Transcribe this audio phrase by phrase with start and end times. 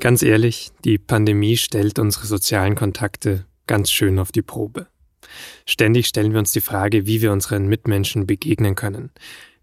[0.00, 4.86] Ganz ehrlich, die Pandemie stellt unsere sozialen Kontakte ganz schön auf die Probe.
[5.66, 9.10] Ständig stellen wir uns die Frage, wie wir unseren Mitmenschen begegnen können,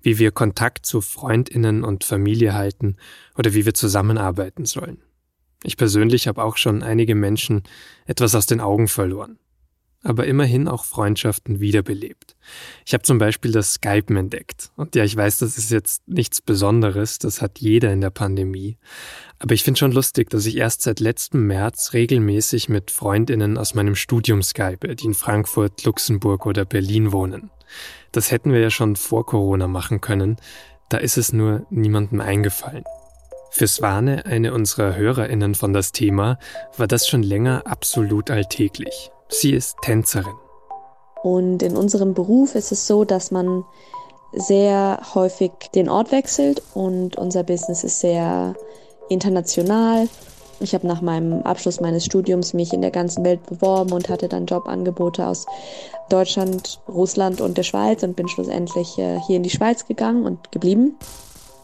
[0.01, 2.97] wie wir Kontakt zu Freundinnen und Familie halten
[3.37, 5.01] oder wie wir zusammenarbeiten sollen.
[5.63, 7.63] Ich persönlich habe auch schon einige Menschen
[8.05, 9.39] etwas aus den Augen verloren,
[10.03, 12.35] aber immerhin auch Freundschaften wiederbelebt.
[12.85, 14.71] Ich habe zum Beispiel das Skypen entdeckt.
[14.75, 18.77] Und ja, ich weiß, das ist jetzt nichts Besonderes, das hat jeder in der Pandemie.
[19.39, 23.73] Aber ich finde schon lustig, dass ich erst seit letztem März regelmäßig mit Freundinnen aus
[23.73, 27.49] meinem Studium skype, die in Frankfurt, Luxemburg oder Berlin wohnen.
[28.11, 30.37] Das hätten wir ja schon vor Corona machen können,
[30.89, 32.83] da ist es nur niemandem eingefallen.
[33.49, 36.37] Für Swane, eine unserer Hörerinnen von das Thema,
[36.77, 39.11] war das schon länger absolut alltäglich.
[39.33, 40.35] Sie ist Tänzerin.
[41.23, 43.63] Und in unserem Beruf ist es so, dass man
[44.33, 48.55] sehr häufig den Ort wechselt und unser Business ist sehr
[49.09, 50.07] international.
[50.59, 54.27] Ich habe nach meinem Abschluss meines Studiums mich in der ganzen Welt beworben und hatte
[54.27, 55.45] dann Jobangebote aus
[56.09, 60.51] Deutschland, Russland und der Schweiz und bin schlussendlich äh, hier in die Schweiz gegangen und
[60.51, 60.95] geblieben.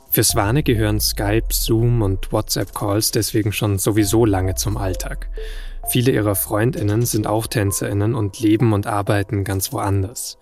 [0.10, 5.30] Für Swane gehören Skype, Zoom und WhatsApp-Calls deswegen schon sowieso lange zum Alltag.
[5.90, 10.38] Viele ihrer Freundinnen sind auch Tänzerinnen und leben und arbeiten ganz woanders.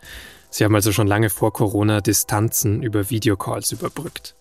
[0.50, 4.36] Sie haben also schon lange vor Corona Distanzen über Videocalls überbrückt.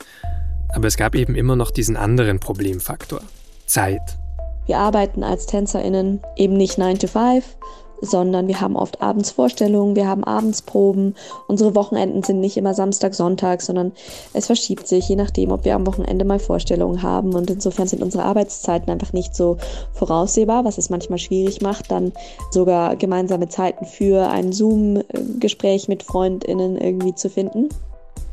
[0.75, 3.21] Aber es gab eben immer noch diesen anderen Problemfaktor.
[3.67, 4.19] Zeit.
[4.67, 7.57] Wir arbeiten als TänzerInnen eben nicht 9 to 5,
[8.01, 11.15] sondern wir haben oft abends Vorstellungen, wir haben abends Proben.
[11.47, 13.93] Unsere Wochenenden sind nicht immer Samstag, Sonntag, sondern
[14.33, 17.35] es verschiebt sich, je nachdem, ob wir am Wochenende mal Vorstellungen haben.
[17.35, 19.57] Und insofern sind unsere Arbeitszeiten einfach nicht so
[19.93, 22.13] voraussehbar, was es manchmal schwierig macht, dann
[22.51, 27.69] sogar gemeinsame Zeiten für ein Zoom-Gespräch mit FreundInnen irgendwie zu finden.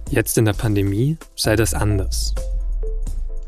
[0.09, 2.36] Jetzt in der Pandemie sei das anders.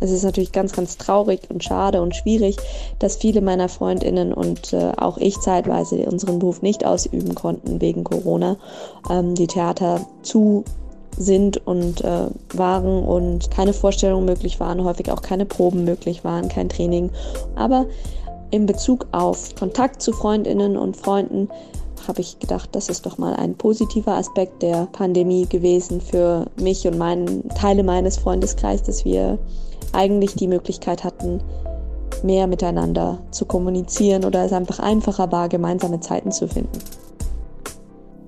[0.05, 2.57] Es ist natürlich ganz, ganz traurig und schade und schwierig,
[2.99, 8.03] dass viele meiner Freundinnen und äh, auch ich zeitweise unseren Beruf nicht ausüben konnten wegen
[8.03, 8.57] Corona.
[9.09, 10.63] Ähm, die Theater zu
[11.17, 16.49] sind und äh, waren und keine Vorstellungen möglich waren, häufig auch keine Proben möglich waren,
[16.49, 17.09] kein Training.
[17.55, 17.85] Aber
[18.51, 21.49] in Bezug auf Kontakt zu Freundinnen und Freunden
[22.07, 26.85] habe ich gedacht, das ist doch mal ein positiver Aspekt der Pandemie gewesen für mich
[26.87, 29.39] und meinen Teile meines Freundeskreises, dass wir
[29.93, 31.41] eigentlich die Möglichkeit hatten,
[32.23, 36.79] mehr miteinander zu kommunizieren oder es einfach einfacher war, gemeinsame Zeiten zu finden.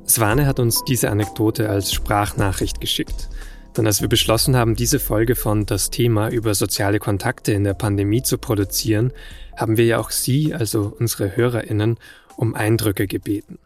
[0.07, 3.29] Swane hat uns diese Anekdote als Sprachnachricht geschickt.
[3.75, 7.75] Denn als wir beschlossen haben, diese Folge von Das Thema über soziale Kontakte in der
[7.75, 9.13] Pandemie zu produzieren,
[9.55, 11.97] haben wir ja auch Sie, also unsere Hörerinnen,
[12.37, 13.59] um Eindrücke gebeten.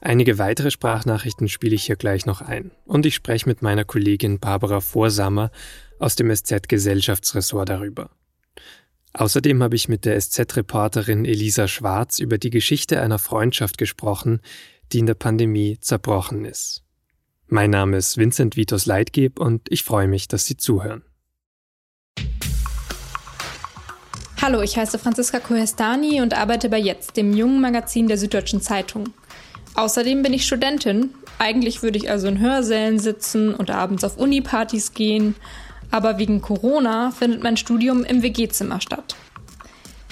[0.00, 2.72] Einige weitere Sprachnachrichten spiele ich hier gleich noch ein.
[2.84, 5.50] Und ich spreche mit meiner Kollegin Barbara Vorsamer
[6.04, 8.10] aus dem SZ-Gesellschaftsressort darüber.
[9.14, 14.40] Außerdem habe ich mit der SZ-Reporterin Elisa Schwarz über die Geschichte einer Freundschaft gesprochen,
[14.92, 16.82] die in der Pandemie zerbrochen ist.
[17.46, 21.04] Mein Name ist Vincent Vitus Leitgeb und ich freue mich, dass Sie zuhören.
[24.42, 29.14] Hallo, ich heiße Franziska Kohestani und arbeite bei Jetzt, dem jungen Magazin der Süddeutschen Zeitung.
[29.74, 31.14] Außerdem bin ich Studentin.
[31.38, 35.34] Eigentlich würde ich also in Hörsälen sitzen und abends auf Unipartys gehen,
[35.94, 39.14] aber wegen Corona findet mein Studium im WG-Zimmer statt.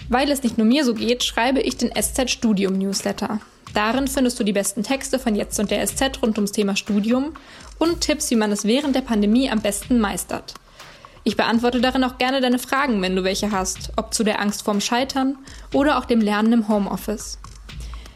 [0.08, 3.40] Weil es nicht nur mir so geht, schreibe ich den SZ Studium Newsletter.
[3.74, 7.32] Darin findest du die besten Texte von Jetzt und der SZ rund ums Thema Studium
[7.80, 10.54] und Tipps, wie man es während der Pandemie am besten meistert.
[11.24, 14.62] Ich beantworte darin auch gerne deine Fragen, wenn du welche hast, ob zu der Angst
[14.62, 15.36] vorm Scheitern
[15.74, 17.40] oder auch dem Lernen im Homeoffice.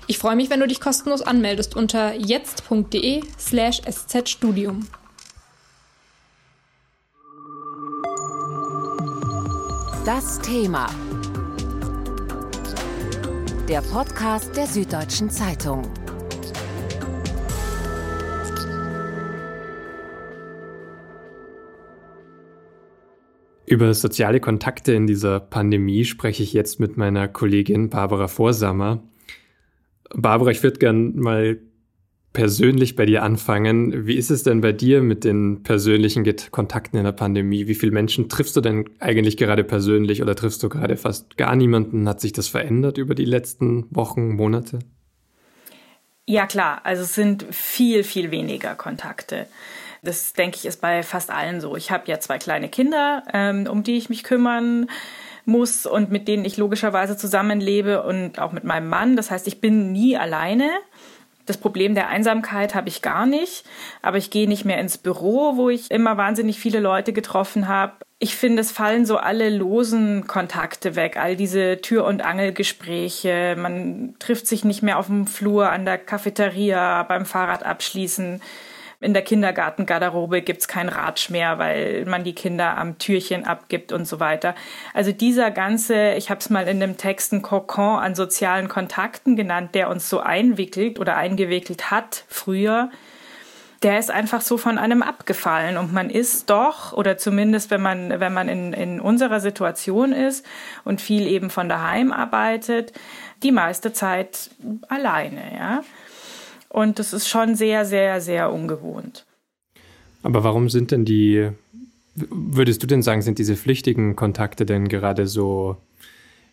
[0.06, 4.86] Ich freue mich, wenn du dich kostenlos anmeldest unter jetzt.de slash szstudium.
[10.06, 10.86] Das Thema.
[13.68, 15.82] Der Podcast der Süddeutschen Zeitung.
[23.66, 29.02] Über soziale Kontakte in dieser Pandemie spreche ich jetzt mit meiner Kollegin Barbara Vorsammer.
[30.14, 31.58] Barbara, ich würde gern mal
[32.36, 34.06] persönlich bei dir anfangen.
[34.06, 37.66] Wie ist es denn bei dir mit den persönlichen Kontakten in der Pandemie?
[37.66, 41.56] Wie viele Menschen triffst du denn eigentlich gerade persönlich oder triffst du gerade fast gar
[41.56, 42.06] niemanden?
[42.06, 44.80] Hat sich das verändert über die letzten Wochen, Monate?
[46.26, 49.46] Ja klar, also es sind viel, viel weniger Kontakte.
[50.02, 51.74] Das denke ich ist bei fast allen so.
[51.74, 54.90] Ich habe ja zwei kleine Kinder, ähm, um die ich mich kümmern
[55.46, 59.16] muss und mit denen ich logischerweise zusammenlebe und auch mit meinem Mann.
[59.16, 60.68] Das heißt, ich bin nie alleine.
[61.46, 63.64] Das Problem der Einsamkeit habe ich gar nicht,
[64.02, 67.92] aber ich gehe nicht mehr ins Büro, wo ich immer wahnsinnig viele Leute getroffen habe.
[68.18, 73.54] ich finde, es fallen so alle losen Kontakte weg, all diese Tür- und Angelgespräche.
[73.58, 78.40] Man trifft sich nicht mehr auf dem Flur, an der Cafeteria, beim Fahrrad abschließen.
[79.06, 84.04] In der Kindergartengarderobe gibt's kein Ratsch mehr, weil man die Kinder am Türchen abgibt und
[84.04, 84.56] so weiter.
[84.94, 89.36] Also dieser ganze, ich habe es mal in dem Text ein Kokon an sozialen Kontakten
[89.36, 92.90] genannt, der uns so einwickelt oder eingewickelt hat früher,
[93.84, 98.18] der ist einfach so von einem abgefallen und man ist doch oder zumindest wenn man
[98.18, 100.44] wenn man in, in unserer Situation ist
[100.82, 102.92] und viel eben von daheim arbeitet
[103.44, 104.50] die meiste Zeit
[104.88, 105.82] alleine ja
[106.76, 109.24] und das ist schon sehr sehr sehr ungewohnt
[110.22, 111.48] aber warum sind denn die
[112.14, 115.76] würdest du denn sagen sind diese pflichtigen Kontakte denn gerade so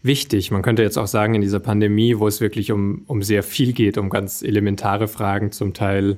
[0.01, 3.43] wichtig man könnte jetzt auch sagen in dieser Pandemie wo es wirklich um um sehr
[3.43, 6.17] viel geht um ganz elementare Fragen zum Teil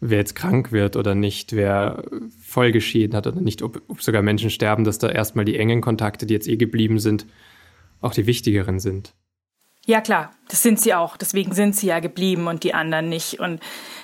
[0.00, 2.04] wer jetzt krank wird oder nicht, wer
[2.42, 6.26] Folgeschäden hat oder nicht, ob, ob sogar Menschen sterben, dass da erstmal die engen Kontakte,
[6.26, 7.26] die jetzt eh geblieben sind,
[8.00, 9.14] auch die wichtigeren sind.
[9.86, 11.16] Ja klar, das sind sie auch.
[11.16, 13.38] Deswegen sind sie ja geblieben und die anderen nicht.
[13.38, 13.60] Und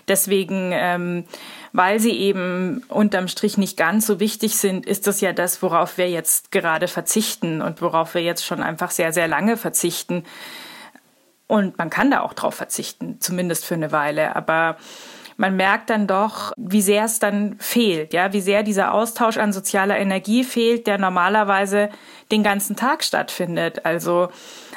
[0.07, 1.25] deswegen, ähm,
[1.73, 5.99] weil sie eben unterm Strich nicht ganz so wichtig sind, ist das ja das, worauf
[5.99, 10.25] wir jetzt gerade verzichten und worauf wir jetzt schon einfach sehr, sehr lange verzichten.
[11.49, 14.37] Und man kann da auch drauf verzichten, zumindest für eine Weile.
[14.37, 14.77] Aber
[15.37, 19.53] man merkt dann doch, wie sehr es dann fehlt, ja, wie sehr dieser Austausch an
[19.53, 21.91] sozialer Energie fehlt, der normalerweise
[22.31, 23.85] den ganzen Tag stattfindet.
[23.85, 24.29] Also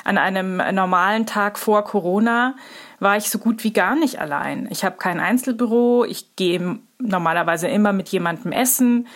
[0.05, 2.55] an einem normalen Tag vor Corona
[2.99, 4.67] war ich so gut wie gar nicht allein.
[4.71, 9.07] Ich habe kein Einzelbüro, ich gehe normalerweise immer mit jemandem essen.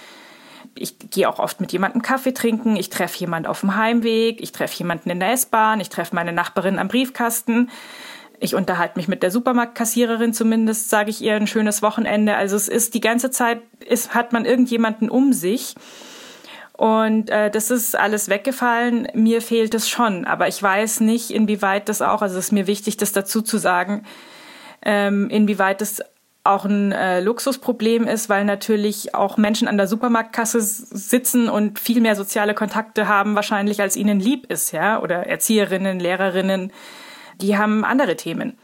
[0.76, 4.52] Ich gehe auch oft mit jemandem Kaffee trinken, ich treffe jemanden auf dem Heimweg, ich
[4.52, 7.70] treffe jemanden in der S-Bahn, ich treffe meine Nachbarin am Briefkasten
[8.40, 12.36] ich unterhalte mich mit der Supermarktkassiererin zumindest, sage ich ihr ein schönes Wochenende.
[12.36, 15.76] Also es ist die ganze Zeit, ist, hat man irgendjemanden um sich.
[16.80, 19.10] Und äh, das ist alles weggefallen.
[19.14, 22.68] Mir fehlt es schon, aber ich weiß nicht, inwieweit das auch, also es ist mir
[22.68, 24.06] wichtig, das dazu zu sagen,
[24.82, 26.02] ähm, inwieweit das
[26.46, 32.00] auch ein äh, Luxusproblem ist, weil natürlich auch Menschen an der Supermarktkasse sitzen und viel
[32.00, 36.72] mehr soziale Kontakte haben, wahrscheinlich als ihnen lieb ist, ja, oder Erzieherinnen, Lehrerinnen,
[37.42, 38.58] die haben andere Themen.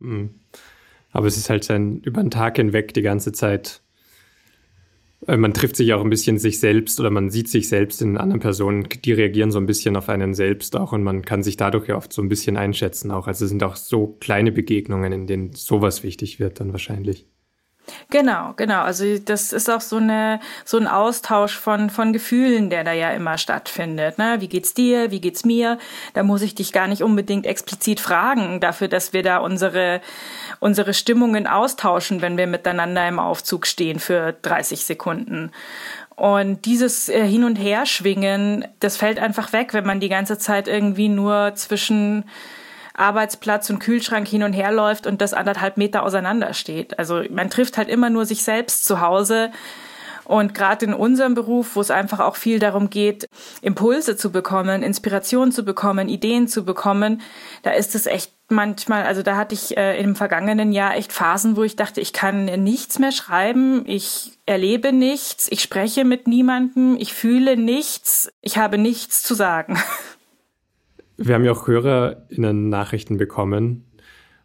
[0.00, 0.40] Hm.
[1.12, 3.82] Aber es ist halt ein über den Tag hinweg die ganze Zeit.
[5.26, 8.16] Äh, man trifft sich auch ein bisschen sich selbst oder man sieht sich selbst in
[8.16, 11.56] anderen Personen, die reagieren so ein bisschen auf einen selbst auch und man kann sich
[11.56, 13.26] dadurch ja oft so ein bisschen einschätzen auch.
[13.26, 17.26] Also es sind auch so kleine Begegnungen, in denen sowas wichtig wird dann wahrscheinlich.
[18.10, 18.82] Genau, genau.
[18.82, 23.10] Also das ist auch so eine so ein Austausch von von Gefühlen, der da ja
[23.10, 24.18] immer stattfindet.
[24.18, 24.36] Ne?
[24.40, 25.10] Wie geht's dir?
[25.10, 25.78] Wie geht's mir?
[26.14, 30.00] Da muss ich dich gar nicht unbedingt explizit fragen, dafür, dass wir da unsere
[30.60, 35.52] unsere Stimmungen austauschen, wenn wir miteinander im Aufzug stehen für 30 Sekunden.
[36.18, 40.36] Und dieses äh, Hin und Her schwingen, das fällt einfach weg, wenn man die ganze
[40.36, 42.24] Zeit irgendwie nur zwischen
[42.98, 46.98] Arbeitsplatz und Kühlschrank hin und her läuft und das anderthalb Meter auseinander steht.
[46.98, 49.50] Also man trifft halt immer nur sich selbst zu Hause.
[50.24, 53.26] Und gerade in unserem Beruf, wo es einfach auch viel darum geht,
[53.62, 57.22] Impulse zu bekommen, Inspiration zu bekommen, Ideen zu bekommen,
[57.62, 61.56] da ist es echt manchmal, also da hatte ich äh, im vergangenen Jahr echt Phasen,
[61.56, 66.96] wo ich dachte, ich kann nichts mehr schreiben, ich erlebe nichts, ich spreche mit niemandem,
[66.98, 69.78] ich fühle nichts, ich habe nichts zu sagen.
[71.18, 73.84] Wir haben ja auch HörerInnen Nachrichten bekommen,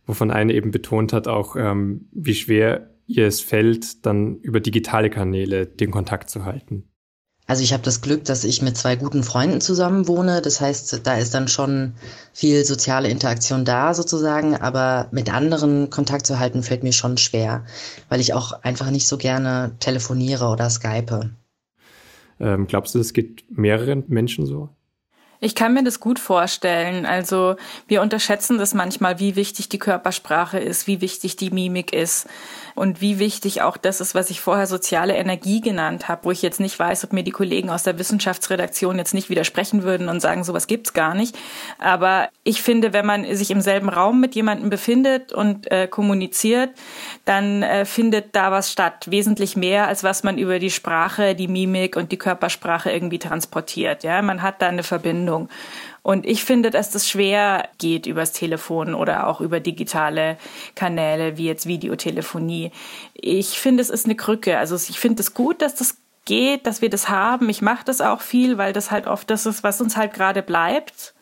[0.05, 5.09] wovon eine eben betont hat, auch ähm, wie schwer ihr es fällt, dann über digitale
[5.09, 6.89] Kanäle den Kontakt zu halten.
[7.45, 10.41] Also ich habe das Glück, dass ich mit zwei guten Freunden zusammen wohne.
[10.41, 11.93] Das heißt, da ist dann schon
[12.31, 17.65] viel soziale Interaktion da sozusagen, aber mit anderen Kontakt zu halten fällt mir schon schwer,
[18.07, 21.31] weil ich auch einfach nicht so gerne telefoniere oder skype.
[22.39, 24.69] Ähm, glaubst du, es geht mehreren Menschen so?
[25.43, 27.05] Ich kann mir das gut vorstellen.
[27.05, 27.57] Also
[27.87, 32.27] wir unterschätzen das manchmal, wie wichtig die Körpersprache ist, wie wichtig die Mimik ist
[32.75, 36.41] und wie wichtig auch das ist, was ich vorher soziale Energie genannt habe, wo ich
[36.41, 40.19] jetzt nicht weiß, ob mir die Kollegen aus der Wissenschaftsredaktion jetzt nicht widersprechen würden und
[40.19, 41.37] sagen, sowas gibt's gar nicht.
[41.79, 46.71] Aber ich finde, wenn man sich im selben Raum mit jemandem befindet und äh, kommuniziert,
[47.25, 51.47] dann äh, findet da was statt, wesentlich mehr als was man über die Sprache, die
[51.47, 54.03] Mimik und die Körpersprache irgendwie transportiert.
[54.03, 55.49] Ja, man hat da eine Verbindung.
[56.03, 60.37] Und ich finde, dass das schwer geht übers Telefon oder auch über digitale
[60.75, 62.71] Kanäle wie jetzt Videotelefonie.
[63.13, 64.57] Ich finde, es ist eine Krücke.
[64.57, 67.47] Also ich finde es gut, dass das geht, dass wir das haben.
[67.47, 70.43] Ich mache das auch viel, weil das halt oft das ist, was uns halt gerade
[70.43, 71.13] bleibt.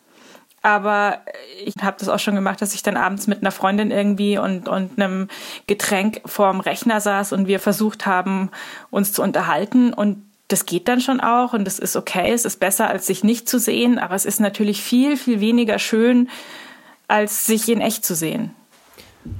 [0.62, 1.20] Aber
[1.64, 4.68] ich habe das auch schon gemacht, dass ich dann abends mit einer Freundin irgendwie und,
[4.68, 5.28] und einem
[5.66, 8.50] Getränk vorm Rechner saß und wir versucht haben,
[8.90, 9.92] uns zu unterhalten.
[9.92, 12.30] Und das geht dann schon auch und das ist okay.
[12.32, 15.78] Es ist besser, als sich nicht zu sehen, aber es ist natürlich viel, viel weniger
[15.78, 16.28] schön,
[17.08, 18.54] als sich in echt zu sehen.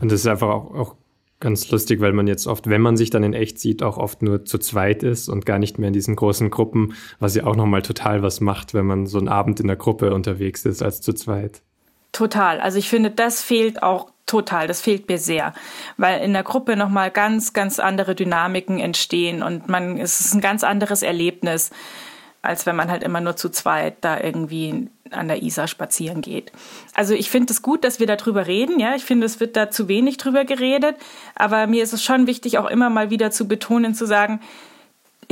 [0.00, 0.94] Und das ist einfach auch, auch
[1.40, 4.22] ganz lustig, weil man jetzt oft, wenn man sich dann in echt sieht, auch oft
[4.22, 7.56] nur zu zweit ist und gar nicht mehr in diesen großen Gruppen, was ja auch
[7.56, 11.00] nochmal total was macht, wenn man so einen Abend in der Gruppe unterwegs ist als
[11.00, 11.62] zu zweit.
[12.12, 12.60] Total.
[12.60, 14.66] Also ich finde, das fehlt auch total.
[14.66, 15.52] Das fehlt mir sehr,
[15.98, 20.40] weil in der Gruppe nochmal ganz, ganz andere Dynamiken entstehen und man, es ist ein
[20.40, 21.70] ganz anderes Erlebnis,
[22.40, 26.50] als wenn man halt immer nur zu zweit da irgendwie an der Isar spazieren geht.
[26.94, 28.80] Also ich finde es gut, dass wir darüber reden.
[28.80, 30.96] Ja, ich finde, es wird da zu wenig drüber geredet.
[31.34, 34.40] Aber mir ist es schon wichtig, auch immer mal wieder zu betonen, zu sagen,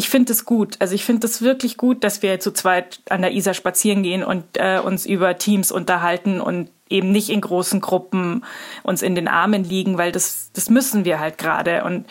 [0.01, 0.77] ich finde es gut.
[0.79, 4.25] Also ich finde es wirklich gut, dass wir zu zweit an der Isar spazieren gehen
[4.25, 8.43] und äh, uns über Teams unterhalten und eben nicht in großen Gruppen
[8.83, 11.85] uns in den Armen liegen, weil das, das müssen wir halt gerade.
[11.85, 12.07] Und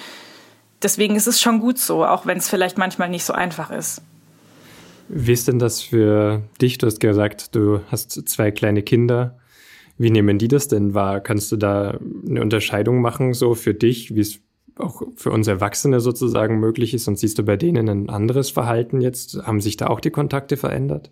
[0.83, 4.03] deswegen ist es schon gut so, auch wenn es vielleicht manchmal nicht so einfach ist.
[5.07, 6.77] Wie ist denn das für dich?
[6.77, 9.39] Du hast gesagt, du hast zwei kleine Kinder.
[9.97, 11.21] Wie nehmen die das denn wahr?
[11.21, 14.41] Kannst du da eine Unterscheidung machen, so für dich, wie es
[14.79, 17.07] auch für uns Erwachsene sozusagen möglich ist?
[17.07, 19.37] Und siehst du bei denen ein anderes Verhalten jetzt?
[19.43, 21.11] Haben sich da auch die Kontakte verändert?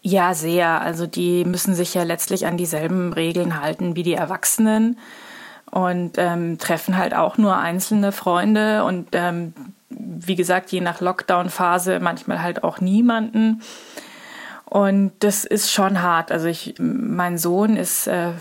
[0.00, 0.80] Ja, sehr.
[0.80, 4.98] Also die müssen sich ja letztlich an dieselben Regeln halten wie die Erwachsenen
[5.70, 9.52] und ähm, treffen halt auch nur einzelne Freunde und ähm,
[9.90, 13.62] wie gesagt, je nach Lockdown-Phase manchmal halt auch niemanden.
[14.64, 16.30] Und das ist schon hart.
[16.30, 18.32] Also ich, mein Sohn ist äh,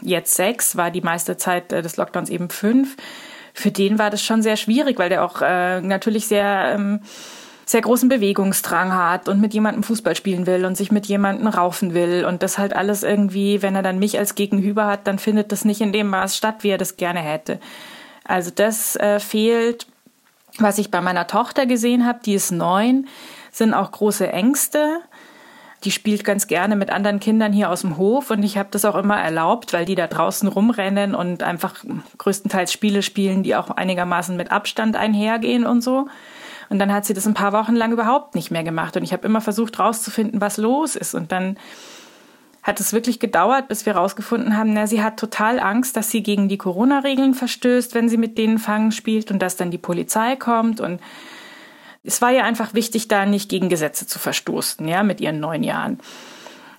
[0.00, 2.96] jetzt sechs, war die meiste Zeit äh, des Lockdowns eben fünf.
[3.54, 7.00] Für den war das schon sehr schwierig, weil der auch äh, natürlich sehr ähm,
[7.66, 11.94] sehr großen Bewegungsdrang hat und mit jemandem Fußball spielen will und sich mit jemandem raufen
[11.94, 15.50] will und das halt alles irgendwie, wenn er dann mich als Gegenüber hat, dann findet
[15.50, 17.58] das nicht in dem Maß statt, wie er das gerne hätte.
[18.22, 19.86] Also das äh, fehlt
[20.58, 23.08] was ich bei meiner Tochter gesehen habe, die ist neun,
[23.50, 25.00] sind auch große Ängste.
[25.84, 28.84] Die spielt ganz gerne mit anderen Kindern hier aus dem Hof und ich habe das
[28.84, 31.84] auch immer erlaubt, weil die da draußen rumrennen und einfach
[32.18, 36.08] größtenteils Spiele spielen, die auch einigermaßen mit Abstand einhergehen und so.
[36.70, 39.12] Und dann hat sie das ein paar Wochen lang überhaupt nicht mehr gemacht und ich
[39.12, 41.56] habe immer versucht rauszufinden, was los ist und dann
[42.64, 46.22] hat es wirklich gedauert, bis wir herausgefunden haben, na, sie hat total Angst, dass sie
[46.22, 50.34] gegen die Corona-Regeln verstößt, wenn sie mit denen Fangen spielt und dass dann die Polizei
[50.34, 50.80] kommt.
[50.80, 50.98] Und
[52.04, 55.62] es war ja einfach wichtig, da nicht gegen Gesetze zu verstoßen, ja, mit ihren neun
[55.62, 55.98] Jahren.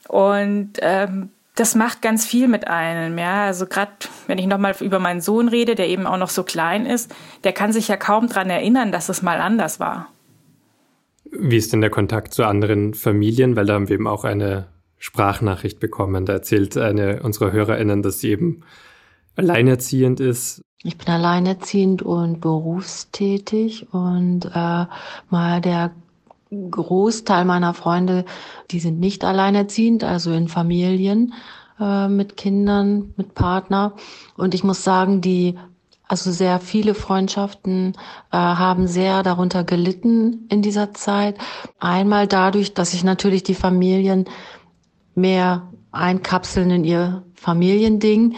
[0.07, 3.45] Und ähm, das macht ganz viel mit einem, ja.
[3.45, 3.91] Also gerade
[4.27, 7.13] wenn ich nochmal über meinen Sohn rede, der eben auch noch so klein ist,
[7.43, 10.09] der kann sich ja kaum dran erinnern, dass es mal anders war.
[11.31, 13.55] Wie ist denn der Kontakt zu anderen Familien?
[13.55, 14.67] Weil da haben wir eben auch eine
[14.99, 16.25] Sprachnachricht bekommen.
[16.25, 18.61] Da erzählt eine unserer HörerInnen, dass sie eben
[19.35, 20.61] alleinerziehend ist.
[20.83, 24.85] Ich bin alleinerziehend und berufstätig und äh,
[25.29, 25.91] mal der
[26.51, 28.25] Großteil meiner Freunde,
[28.71, 31.33] die sind nicht alleinerziehend, also in Familien
[31.79, 33.93] äh, mit Kindern, mit Partner.
[34.37, 35.55] Und ich muss sagen, die
[36.07, 37.93] also sehr viele Freundschaften
[38.31, 41.37] äh, haben sehr darunter gelitten in dieser Zeit.
[41.79, 44.25] Einmal dadurch, dass sich natürlich die Familien
[45.15, 48.35] mehr einkapseln in ihr Familiending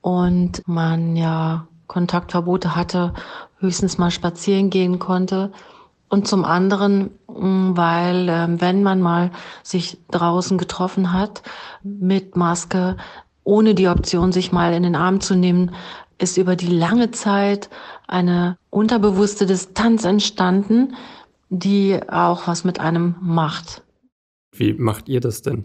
[0.00, 3.14] und man ja Kontaktverbote hatte,
[3.58, 5.52] höchstens mal spazieren gehen konnte.
[6.08, 9.30] Und zum anderen, mm, weil ähm, wenn man mal
[9.62, 11.42] sich draußen getroffen hat
[11.82, 12.96] mit Maske,
[13.44, 15.72] ohne die Option, sich mal in den Arm zu nehmen,
[16.18, 17.70] ist über die lange Zeit
[18.06, 20.94] eine unterbewusste Distanz entstanden,
[21.48, 23.82] die auch was mit einem macht.
[24.52, 25.64] Wie macht ihr das denn?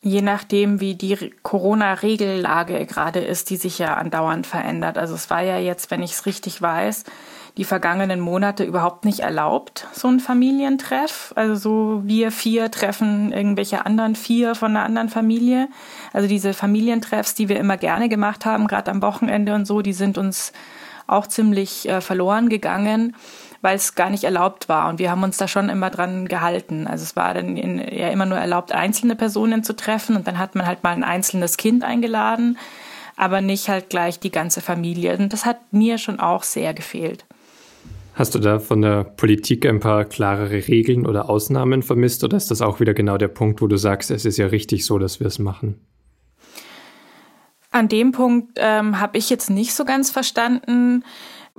[0.00, 4.96] Je nachdem, wie die Corona-Regellage gerade ist, die sich ja andauernd verändert.
[4.96, 7.02] Also es war ja jetzt, wenn ich es richtig weiß,
[7.56, 11.32] die vergangenen Monate überhaupt nicht erlaubt, so ein Familientreff.
[11.34, 15.68] Also so wir vier treffen irgendwelche anderen vier von einer anderen Familie.
[16.12, 19.92] Also diese Familientreffs, die wir immer gerne gemacht haben, gerade am Wochenende und so, die
[19.92, 20.52] sind uns
[21.08, 23.16] auch ziemlich äh, verloren gegangen
[23.60, 24.88] weil es gar nicht erlaubt war.
[24.88, 26.86] Und wir haben uns da schon immer dran gehalten.
[26.86, 30.38] Also es war dann in, ja immer nur erlaubt, einzelne Personen zu treffen und dann
[30.38, 32.58] hat man halt mal ein einzelnes Kind eingeladen,
[33.16, 35.16] aber nicht halt gleich die ganze Familie.
[35.16, 37.24] Und das hat mir schon auch sehr gefehlt.
[38.14, 42.50] Hast du da von der Politik ein paar klarere Regeln oder Ausnahmen vermisst oder ist
[42.50, 45.20] das auch wieder genau der Punkt, wo du sagst, es ist ja richtig so, dass
[45.20, 45.80] wir es machen?
[47.70, 51.04] An dem Punkt ähm, habe ich jetzt nicht so ganz verstanden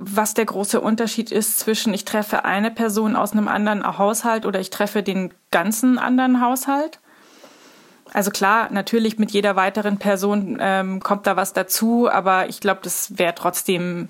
[0.02, 4.58] was der große Unterschied ist zwischen ich treffe eine Person aus einem anderen Haushalt oder
[4.58, 7.00] ich treffe den ganzen anderen Haushalt.
[8.12, 12.80] Also klar, natürlich mit jeder weiteren Person ähm, kommt da was dazu, aber ich glaube,
[12.82, 14.08] das wäre trotzdem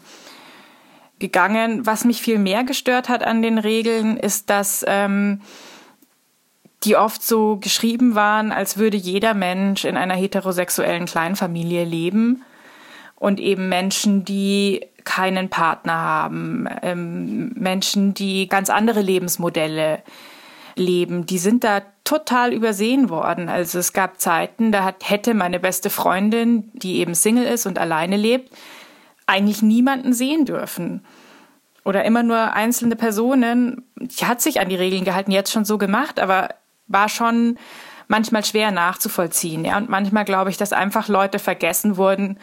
[1.19, 1.85] gegangen.
[1.87, 5.41] Was mich viel mehr gestört hat an den Regeln, ist, dass ähm,
[6.85, 12.43] die oft so geschrieben waren, als würde jeder Mensch in einer heterosexuellen Kleinfamilie leben
[13.17, 20.03] und eben Menschen, die keinen Partner haben, ähm, Menschen, die ganz andere Lebensmodelle
[20.77, 23.49] leben, die sind da total übersehen worden.
[23.49, 27.79] Also es gab Zeiten, da hat, hätte meine beste Freundin, die eben Single ist und
[27.79, 28.51] alleine lebt,
[29.27, 31.05] eigentlich niemanden sehen dürfen.
[31.85, 33.85] Oder immer nur einzelne Personen.
[33.97, 36.49] Die hat sich an die Regeln gehalten, jetzt schon so gemacht, aber
[36.89, 37.57] war schon
[38.09, 39.65] manchmal schwer nachzuvollziehen.
[39.65, 39.79] Ja?
[39.79, 42.39] Und manchmal glaube ich, dass einfach Leute vergessen wurden,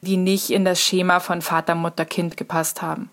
[0.00, 3.10] die nicht in das Schema von Vater, Mutter, Kind gepasst haben.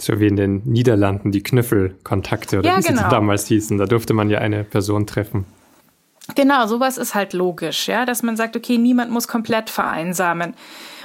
[0.00, 3.02] So wie in den Niederlanden die Knüffelkontakte oder ja, wie genau.
[3.02, 3.78] sie damals hießen.
[3.78, 5.44] Da durfte man ja eine Person treffen.
[6.34, 10.54] Genau, sowas ist halt logisch, ja, dass man sagt, okay, niemand muss komplett vereinsamen.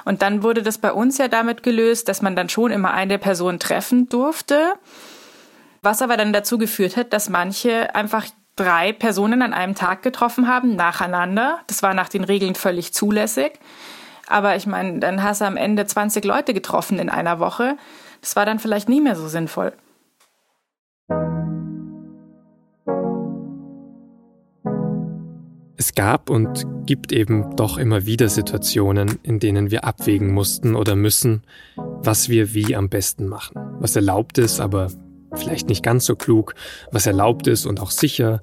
[0.06, 3.18] Und dann wurde das bei uns ja damit gelöst, dass man dann schon immer eine
[3.18, 4.74] Person treffen durfte,
[5.82, 10.48] was aber dann dazu geführt hat, dass manche einfach drei Personen an einem Tag getroffen
[10.48, 11.60] haben, nacheinander.
[11.68, 13.54] Das war nach den Regeln völlig zulässig.
[14.28, 17.78] Aber ich meine, dann hast du am Ende 20 Leute getroffen in einer Woche.
[18.22, 19.74] Das war dann vielleicht nie mehr so sinnvoll.
[25.80, 30.96] Es gab und gibt eben doch immer wieder Situationen, in denen wir abwägen mussten oder
[30.96, 31.44] müssen,
[31.76, 33.54] was wir wie am besten machen.
[33.80, 34.90] Was erlaubt ist, aber
[35.36, 36.56] vielleicht nicht ganz so klug,
[36.92, 38.42] was erlaubt ist und auch sicher.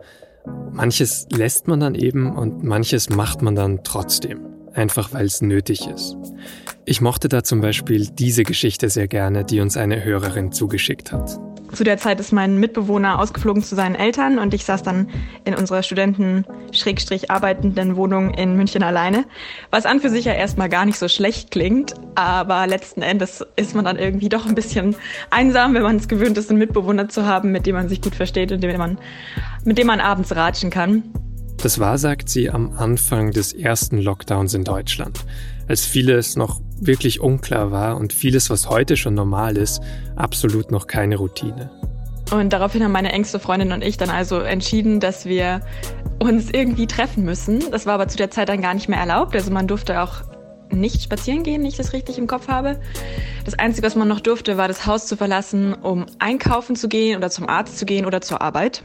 [0.72, 5.86] Manches lässt man dann eben und manches macht man dann trotzdem, einfach weil es nötig
[5.86, 6.16] ist.
[6.84, 11.38] Ich mochte da zum Beispiel diese Geschichte sehr gerne, die uns eine Hörerin zugeschickt hat.
[11.72, 15.10] Zu der Zeit ist mein Mitbewohner ausgeflogen zu seinen Eltern und ich saß dann
[15.44, 19.24] in unserer Studenten-arbeitenden Wohnung in München alleine.
[19.70, 23.74] Was an für sich ja erstmal gar nicht so schlecht klingt, aber letzten Endes ist
[23.74, 24.94] man dann irgendwie doch ein bisschen
[25.30, 28.14] einsam, wenn man es gewöhnt ist, einen Mitbewohner zu haben, mit dem man sich gut
[28.14, 28.96] versteht und dem man,
[29.64, 31.02] mit dem man abends ratschen kann.
[31.56, 35.20] Das war, sagt sie, am Anfang des ersten Lockdowns in Deutschland,
[35.68, 39.80] als vieles noch wirklich unklar war und vieles, was heute schon normal ist,
[40.16, 41.70] absolut noch keine Routine.
[42.32, 45.60] Und daraufhin haben meine engste Freundin und ich dann also entschieden, dass wir
[46.18, 47.70] uns irgendwie treffen müssen.
[47.70, 49.34] Das war aber zu der Zeit dann gar nicht mehr erlaubt.
[49.34, 50.22] Also man durfte auch
[50.70, 52.80] nicht spazieren gehen, wenn ich das richtig im Kopf habe.
[53.44, 57.16] Das Einzige, was man noch durfte, war das Haus zu verlassen, um einkaufen zu gehen
[57.16, 58.82] oder zum Arzt zu gehen oder zur Arbeit.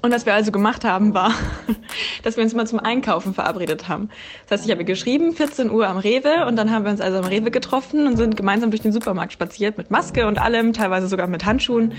[0.00, 1.32] Und was wir also gemacht haben, war,
[2.22, 4.10] dass wir uns mal zum Einkaufen verabredet haben.
[4.46, 7.18] Das heißt, ich habe geschrieben, 14 Uhr am Rewe und dann haben wir uns also
[7.18, 11.08] am Rewe getroffen und sind gemeinsam durch den Supermarkt spaziert mit Maske und allem, teilweise
[11.08, 11.94] sogar mit Handschuhen,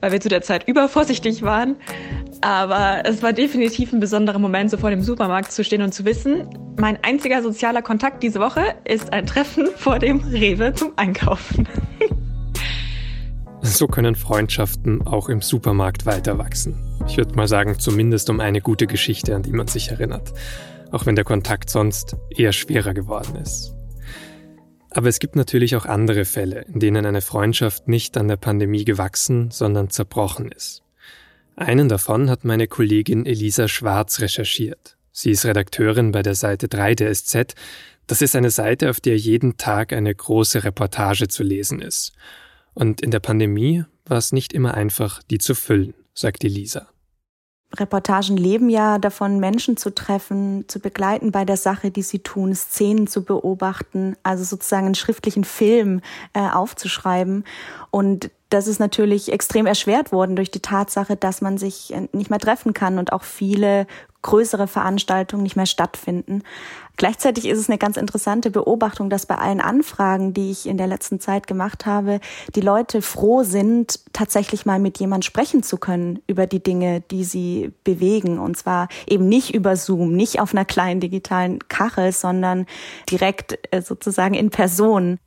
[0.00, 1.76] weil wir zu der Zeit übervorsichtig waren.
[2.40, 6.04] Aber es war definitiv ein besonderer Moment, so vor dem Supermarkt zu stehen und zu
[6.04, 11.68] wissen, mein einziger sozialer Kontakt diese Woche ist ein Treffen vor dem Rewe zum Einkaufen.
[13.62, 16.78] So können Freundschaften auch im Supermarkt weiter wachsen.
[17.06, 20.32] Ich würde mal sagen, zumindest um eine gute Geschichte, an die man sich erinnert,
[20.90, 23.74] auch wenn der Kontakt sonst eher schwerer geworden ist.
[24.90, 28.84] Aber es gibt natürlich auch andere Fälle, in denen eine Freundschaft nicht an der Pandemie
[28.84, 30.82] gewachsen, sondern zerbrochen ist.
[31.54, 34.96] Einen davon hat meine Kollegin Elisa Schwarz recherchiert.
[35.12, 37.54] Sie ist Redakteurin bei der Seite 3 der SZ.
[38.06, 42.12] Das ist eine Seite, auf der jeden Tag eine große Reportage zu lesen ist.
[42.80, 46.88] Und in der Pandemie war es nicht immer einfach, die zu füllen, sagt Elisa.
[47.76, 52.54] Reportagen leben ja davon, Menschen zu treffen, zu begleiten bei der Sache, die sie tun,
[52.54, 56.00] Szenen zu beobachten, also sozusagen einen schriftlichen Film
[56.32, 57.44] äh, aufzuschreiben.
[57.90, 62.30] Und das ist natürlich extrem erschwert worden durch die Tatsache, dass man sich äh, nicht
[62.30, 63.86] mehr treffen kann und auch viele
[64.22, 66.42] größere Veranstaltungen nicht mehr stattfinden.
[66.96, 70.86] Gleichzeitig ist es eine ganz interessante Beobachtung, dass bei allen Anfragen, die ich in der
[70.86, 72.20] letzten Zeit gemacht habe,
[72.54, 77.24] die Leute froh sind, tatsächlich mal mit jemand sprechen zu können über die Dinge, die
[77.24, 78.38] sie bewegen.
[78.38, 82.66] Und zwar eben nicht über Zoom, nicht auf einer kleinen digitalen Kachel, sondern
[83.08, 85.18] direkt äh, sozusagen in Person.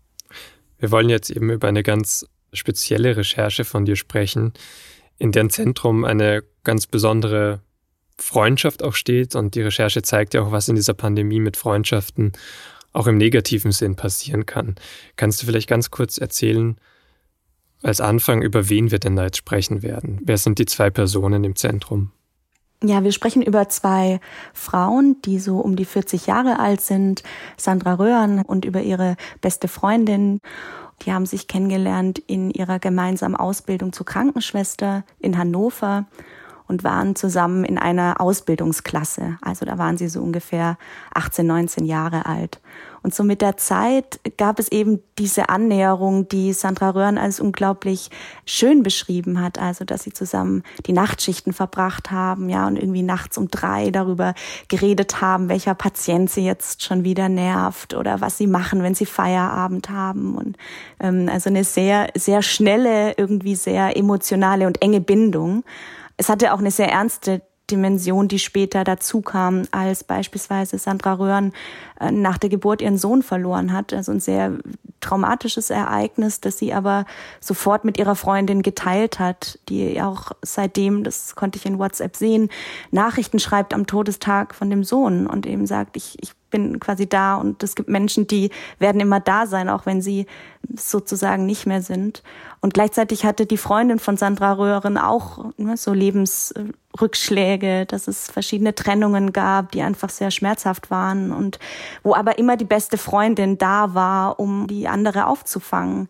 [0.77, 4.53] Wir wollen jetzt eben über eine ganz spezielle Recherche von dir sprechen,
[5.17, 7.61] in deren Zentrum eine ganz besondere
[8.23, 9.35] Freundschaft auch steht.
[9.35, 12.31] Und die Recherche zeigt ja auch, was in dieser Pandemie mit Freundschaften
[12.93, 14.75] auch im negativen Sinn passieren kann.
[15.15, 16.77] Kannst du vielleicht ganz kurz erzählen,
[17.81, 20.21] als Anfang, über wen wir denn da jetzt sprechen werden?
[20.23, 22.11] Wer sind die zwei Personen im Zentrum?
[22.83, 24.19] Ja, wir sprechen über zwei
[24.53, 27.23] Frauen, die so um die 40 Jahre alt sind,
[27.57, 30.39] Sandra Röhren und über ihre beste Freundin.
[31.01, 36.05] Die haben sich kennengelernt in ihrer gemeinsamen Ausbildung zur Krankenschwester in Hannover
[36.73, 39.37] und waren zusammen in einer Ausbildungsklasse.
[39.41, 40.79] Also da waren sie so ungefähr
[41.13, 42.59] 18, 19 Jahre alt.
[43.03, 48.09] Und so mit der Zeit gab es eben diese Annäherung, die Sandra Röhren als unglaublich
[48.45, 49.59] schön beschrieben hat.
[49.59, 54.33] Also, dass sie zusammen die Nachtschichten verbracht haben, ja, und irgendwie nachts um drei darüber
[54.69, 59.05] geredet haben, welcher Patient sie jetzt schon wieder nervt oder was sie machen, wenn sie
[59.05, 60.35] Feierabend haben.
[60.35, 60.57] Und
[60.99, 65.63] ähm, also eine sehr, sehr schnelle, irgendwie sehr emotionale und enge Bindung.
[66.17, 71.53] Es hatte auch eine sehr ernste Dimension, die später dazu kam, als beispielsweise Sandra Röhren
[71.99, 73.93] äh, nach der Geburt ihren Sohn verloren hat.
[73.93, 74.57] Also ein sehr
[74.99, 77.05] traumatisches Ereignis, das sie aber
[77.39, 82.49] sofort mit ihrer Freundin geteilt hat, die auch seitdem, das konnte ich in WhatsApp sehen,
[82.91, 87.35] Nachrichten schreibt am Todestag von dem Sohn und eben sagt, ich, ich bin quasi da
[87.35, 90.27] und es gibt Menschen, die werden immer da sein, auch wenn sie
[90.73, 92.21] sozusagen nicht mehr sind.
[92.61, 98.75] Und gleichzeitig hatte die Freundin von Sandra Röhren auch ne, so Lebensrückschläge, dass es verschiedene
[98.75, 101.59] Trennungen gab, die einfach sehr schmerzhaft waren und
[102.03, 106.07] wo aber immer die beste Freundin da war, um die andere aufzufangen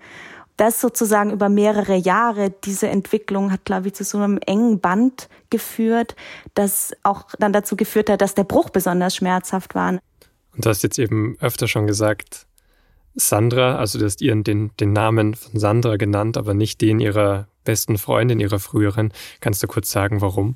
[0.58, 5.28] das sozusagen über mehrere Jahre, diese Entwicklung hat, glaube ich, zu so einem engen Band
[5.50, 6.16] geführt,
[6.54, 10.00] das auch dann dazu geführt hat, dass der Bruch besonders schmerzhaft war.
[10.56, 12.46] Und du hast jetzt eben öfter schon gesagt,
[13.16, 17.48] Sandra, also du hast ihren den, den Namen von Sandra genannt, aber nicht den ihrer
[17.64, 19.14] besten Freundin, ihrer früheren.
[19.40, 20.56] Kannst du kurz sagen, warum?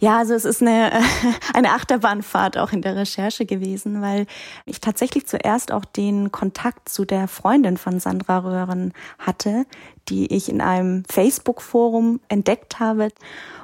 [0.00, 0.92] Ja, also es ist eine,
[1.54, 4.26] eine Achterbahnfahrt auch in der Recherche gewesen, weil
[4.64, 9.66] ich tatsächlich zuerst auch den Kontakt zu der Freundin von Sandra Röhren hatte,
[10.08, 13.08] die ich in einem Facebook-Forum entdeckt habe.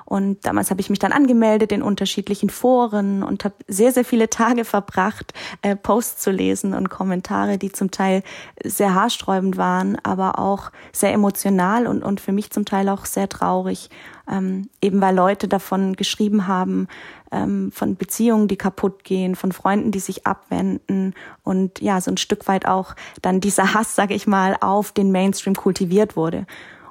[0.07, 4.31] Und damals habe ich mich dann angemeldet in unterschiedlichen Foren und habe sehr, sehr viele
[4.31, 8.23] Tage verbracht, äh, Posts zu lesen und Kommentare, die zum Teil
[8.65, 13.29] sehr haarsträubend waren, aber auch sehr emotional und, und für mich zum Teil auch sehr
[13.29, 13.91] traurig.
[14.29, 16.89] Ähm, eben weil Leute davon geschrieben haben,
[17.31, 22.17] ähm, von Beziehungen, die kaputt gehen, von Freunden, die sich abwenden und ja, so ein
[22.17, 26.47] Stück weit auch dann dieser Hass, sage ich mal, auf den Mainstream kultiviert wurde.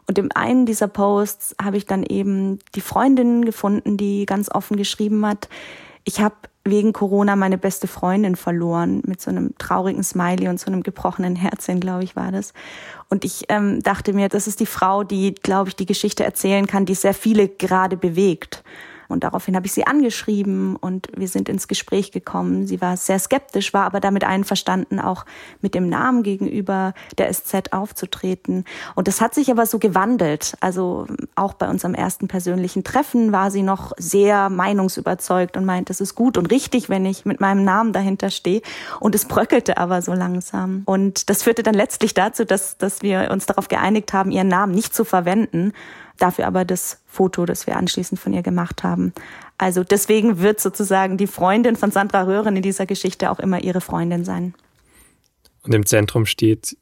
[0.08, 4.78] Und in einem dieser Posts habe ich dann eben die Freundin gefunden, die ganz offen
[4.78, 5.50] geschrieben hat,
[6.08, 10.68] ich habe wegen Corona meine beste Freundin verloren, mit so einem traurigen Smiley und so
[10.68, 12.54] einem gebrochenen Herzchen, glaube ich, war das.
[13.10, 16.66] Und ich ähm, dachte mir, das ist die Frau, die, glaube ich, die Geschichte erzählen
[16.66, 18.64] kann, die sehr viele gerade bewegt.
[19.08, 22.68] Und daraufhin habe ich sie angeschrieben und wir sind ins Gespräch gekommen.
[22.68, 25.26] Sie war sehr skeptisch, war aber damit einverstanden, auch
[25.62, 28.66] mit dem Namen gegenüber der SZ aufzutreten.
[28.96, 30.56] Und das hat sich aber so gewandelt.
[30.60, 36.02] Also auch bei unserem ersten persönlichen Treffen war sie noch sehr meinungsüberzeugt und meint, es
[36.02, 38.62] ist gut und richtig, wenn ich mit meinem Namen dahinter stehe.
[39.00, 40.84] Und es bröckelte aber so langsam.
[40.86, 44.74] Und das führte dann letztlich dazu, dass, dass wir uns darauf geeinigt haben, ihren Namen
[44.74, 45.74] nicht zu verwenden
[46.18, 49.14] dafür aber das Foto, das wir anschließend von ihr gemacht haben.
[49.58, 53.82] Also deswegen wird sozusagen die Freundin von Sandra Röhren in dieser Geschichte auch immer ihre
[53.82, 54.54] Freundin sein.
[55.64, 56.78] Und im Zentrum steht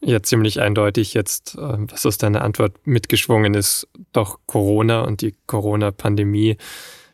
[0.00, 5.34] ja ziemlich eindeutig jetzt, äh, was aus deiner Antwort mitgeschwungen ist, doch Corona und die
[5.46, 6.58] Corona-Pandemie,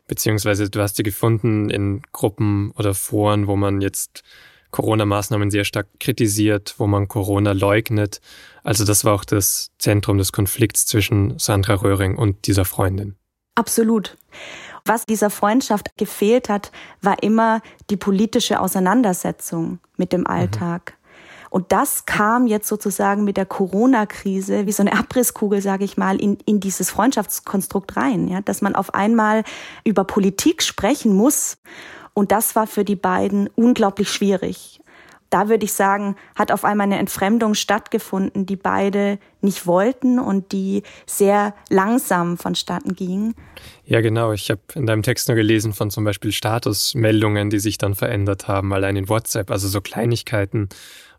[0.07, 4.23] beziehungsweise du hast sie gefunden in Gruppen oder Foren, wo man jetzt
[4.71, 8.21] Corona-Maßnahmen sehr stark kritisiert, wo man Corona leugnet.
[8.63, 13.15] Also das war auch das Zentrum des Konflikts zwischen Sandra Röhring und dieser Freundin.
[13.55, 14.17] Absolut.
[14.85, 16.71] Was dieser Freundschaft gefehlt hat,
[17.01, 20.93] war immer die politische Auseinandersetzung mit dem Alltag.
[20.95, 21.01] Mhm.
[21.51, 26.19] Und das kam jetzt sozusagen mit der Corona-Krise wie so eine Abrisskugel, sage ich mal,
[26.19, 29.43] in, in dieses Freundschaftskonstrukt rein, ja, dass man auf einmal
[29.83, 31.57] über Politik sprechen muss
[32.13, 34.79] und das war für die beiden unglaublich schwierig.
[35.31, 40.51] Da würde ich sagen, hat auf einmal eine Entfremdung stattgefunden, die beide nicht wollten und
[40.51, 43.33] die sehr langsam vonstatten ging.
[43.85, 44.33] Ja, genau.
[44.33, 48.49] Ich habe in deinem Text nur gelesen von zum Beispiel Statusmeldungen, die sich dann verändert
[48.49, 50.67] haben, allein in WhatsApp, also so Kleinigkeiten,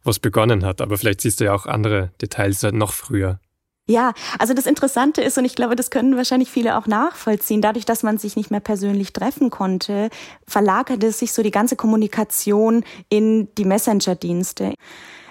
[0.04, 0.82] wo es begonnen hat.
[0.82, 3.40] Aber vielleicht siehst du ja auch andere Details noch früher.
[3.88, 7.84] Ja, also das Interessante ist, und ich glaube, das können wahrscheinlich viele auch nachvollziehen, dadurch,
[7.84, 10.08] dass man sich nicht mehr persönlich treffen konnte,
[10.46, 14.74] verlagerte sich so die ganze Kommunikation in die Messenger-Dienste.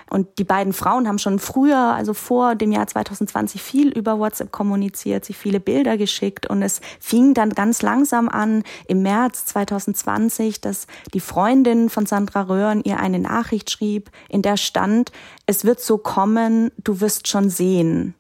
[0.10, 4.52] Und die beiden Frauen haben schon früher, also vor dem Jahr 2020, viel über WhatsApp
[4.52, 6.48] kommuniziert, sich viele Bilder geschickt.
[6.48, 12.42] Und es fing dann ganz langsam an, im März 2020, dass die Freundin von Sandra
[12.42, 15.14] Röhren ihr eine Nachricht schrieb, in der stand,
[15.46, 18.14] es wird so kommen, du wirst schon sehen.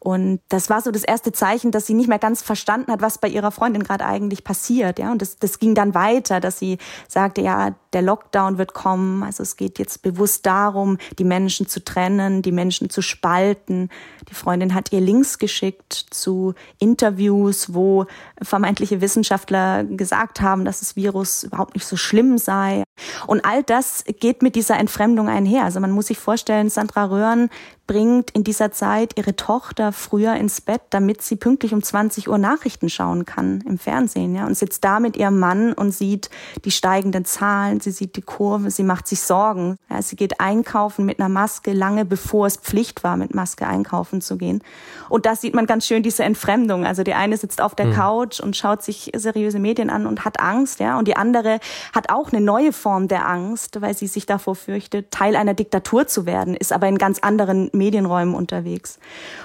[0.00, 3.18] Und das war so das erste Zeichen, dass sie nicht mehr ganz verstanden hat, was
[3.18, 4.98] bei ihrer Freundin gerade eigentlich passiert.
[4.98, 9.22] Ja, und das, das ging dann weiter, dass sie sagte, ja, der Lockdown wird kommen.
[9.22, 13.88] Also es geht jetzt bewusst darum, die Menschen zu trennen, die Menschen zu spalten.
[14.28, 18.06] Die Freundin hat ihr Links geschickt zu Interviews, wo
[18.42, 22.84] vermeintliche Wissenschaftler gesagt haben, dass das Virus überhaupt nicht so schlimm sei.
[23.26, 25.64] Und all das geht mit dieser Entfremdung einher.
[25.64, 27.50] Also man muss sich vorstellen, Sandra Röhren
[27.88, 32.38] bringt in dieser Zeit ihre Tochter früher ins Bett, damit sie pünktlich um 20 Uhr
[32.38, 36.28] Nachrichten schauen kann im Fernsehen, ja, und sitzt da mit ihrem Mann und sieht
[36.64, 39.76] die steigenden Zahlen, sie sieht die Kurve, sie macht sich Sorgen.
[39.90, 44.20] Ja, sie geht einkaufen mit einer Maske lange bevor es Pflicht war, mit Maske einkaufen
[44.20, 44.62] zu gehen.
[45.08, 46.84] Und da sieht man ganz schön diese Entfremdung.
[46.84, 47.92] Also die eine sitzt auf der mhm.
[47.94, 51.60] Couch und schaut sich seriöse Medien an und hat Angst, ja, und die andere
[51.94, 56.06] hat auch eine neue Form der Angst, weil sie sich davor fürchtet, Teil einer Diktatur
[56.06, 58.98] zu werden, ist aber in ganz anderen Medienräumen unterwegs.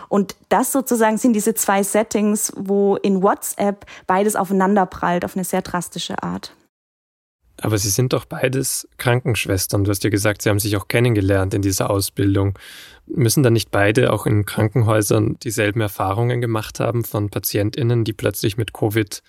[0.10, 5.62] Und das sozusagen sind diese zwei Settings, wo in WhatsApp beides aufeinanderprallt auf eine sehr
[5.62, 6.54] drastische Art.
[7.62, 9.84] Aber Sie sind doch beides Krankenschwestern.
[9.84, 12.58] Du hast ja gesagt, Sie haben sich auch kennengelernt in dieser Ausbildung.
[13.06, 18.58] Müssen dann nicht beide auch in Krankenhäusern dieselben Erfahrungen gemacht haben von Patientinnen, die plötzlich
[18.58, 19.22] mit Covid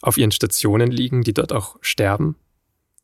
[0.00, 2.36] auf ihren Stationen liegen, die dort auch sterben?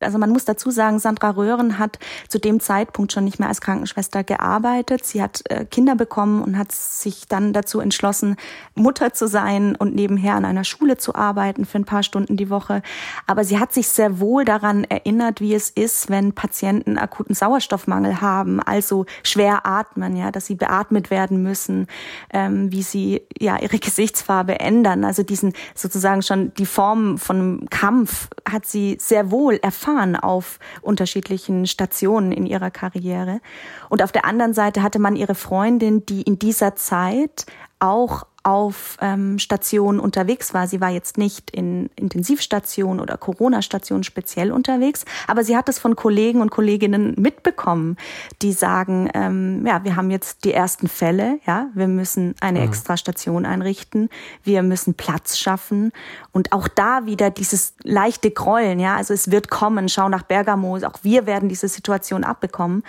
[0.01, 3.59] Also man muss dazu sagen, Sandra Röhren hat zu dem Zeitpunkt schon nicht mehr als
[3.59, 5.05] Krankenschwester gearbeitet.
[5.05, 8.37] Sie hat äh, Kinder bekommen und hat sich dann dazu entschlossen,
[8.75, 12.49] Mutter zu sein und nebenher an einer Schule zu arbeiten für ein paar Stunden die
[12.49, 12.81] Woche.
[13.27, 18.21] Aber sie hat sich sehr wohl daran erinnert, wie es ist, wenn Patienten akuten Sauerstoffmangel
[18.21, 21.87] haben, also schwer atmen, ja, dass sie beatmet werden müssen,
[22.31, 25.03] ähm, wie sie ja ihre Gesichtsfarbe ändern.
[25.03, 30.59] Also diesen sozusagen schon die Form von Kampf hat sie sehr wohl erfahren erfahren auf
[30.81, 33.41] unterschiedlichen Stationen in ihrer Karriere.
[33.89, 37.45] Und auf der anderen Seite hatte man ihre Freundin, die in dieser Zeit
[37.79, 40.67] auch auf ähm, Stationen unterwegs war.
[40.67, 45.95] Sie war jetzt nicht in Intensivstation oder Corona-Station speziell unterwegs, aber sie hat es von
[45.95, 47.97] Kollegen und Kolleginnen mitbekommen,
[48.41, 52.65] die sagen, ähm, ja, wir haben jetzt die ersten Fälle, ja, wir müssen eine mhm.
[52.67, 54.09] extra Station einrichten,
[54.43, 55.91] wir müssen Platz schaffen
[56.31, 60.77] und auch da wieder dieses leichte Grollen, ja, also es wird kommen, schau nach Bergamo,
[60.77, 62.83] auch wir werden diese Situation abbekommen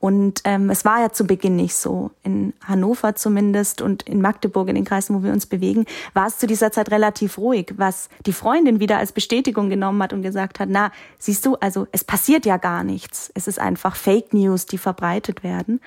[0.00, 4.68] und ähm, es war ja zu Beginn nicht so, in Hannover zumindest und in Magdeburg
[4.68, 8.08] in den Kreisen, wo wir uns bewegen, war es zu dieser Zeit relativ ruhig, was
[8.24, 12.02] die Freundin wieder als Bestätigung genommen hat und gesagt hat, na, siehst du, also es
[12.02, 13.30] passiert ja gar nichts.
[13.34, 15.80] Es ist einfach Fake News, die verbreitet werden.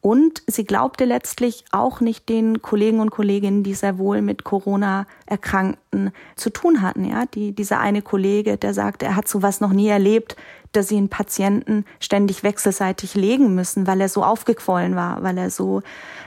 [0.00, 6.12] Und sie glaubte letztlich auch nicht den Kollegen und Kolleginnen, die sehr wohl mit Corona-Erkrankten
[6.36, 7.04] zu tun hatten.
[7.04, 10.36] Ja, die, dieser eine Kollege, der sagte, er hat sowas noch nie erlebt,
[10.76, 15.50] dass sie einen Patienten ständig wechselseitig legen müssen, weil er so aufgequollen war, weil er
[15.50, 15.82] so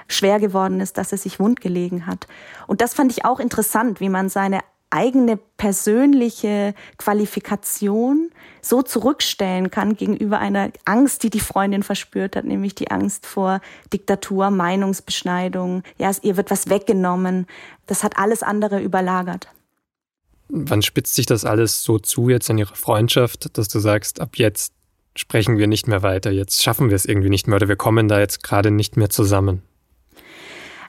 [0.07, 2.27] schwer geworden ist, dass er sich wundgelegen hat.
[2.65, 8.29] Und das fand ich auch interessant, wie man seine eigene persönliche Qualifikation
[8.61, 13.59] so zurückstellen kann gegenüber einer Angst, die die Freundin verspürt hat, nämlich die Angst vor
[13.91, 15.83] Diktatur, Meinungsbeschneidung.
[15.97, 17.47] Ja, ihr wird was weggenommen.
[17.85, 19.49] Das hat alles andere überlagert.
[20.49, 24.37] Wann spitzt sich das alles so zu jetzt in Ihrer Freundschaft, dass du sagst, ab
[24.37, 24.73] jetzt
[25.15, 28.07] sprechen wir nicht mehr weiter, jetzt schaffen wir es irgendwie nicht mehr oder wir kommen
[28.07, 29.61] da jetzt gerade nicht mehr zusammen?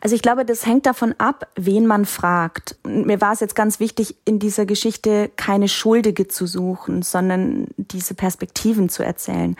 [0.00, 2.76] Also ich glaube, das hängt davon ab, wen man fragt.
[2.84, 8.14] Mir war es jetzt ganz wichtig, in dieser Geschichte keine Schuldige zu suchen, sondern diese
[8.14, 9.56] Perspektiven zu erzählen.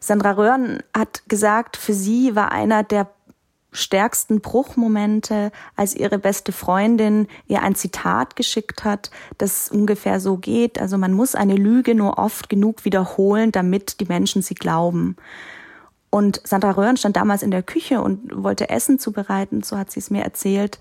[0.00, 3.08] Sandra Röhren hat gesagt, für sie war einer der
[3.70, 10.80] stärksten Bruchmomente, als ihre beste Freundin ihr ein Zitat geschickt hat, das ungefähr so geht.
[10.80, 15.16] Also man muss eine Lüge nur oft genug wiederholen, damit die Menschen sie glauben.
[16.10, 20.00] Und Sandra Röhren stand damals in der Küche und wollte Essen zubereiten, so hat sie
[20.00, 20.78] es mir erzählt.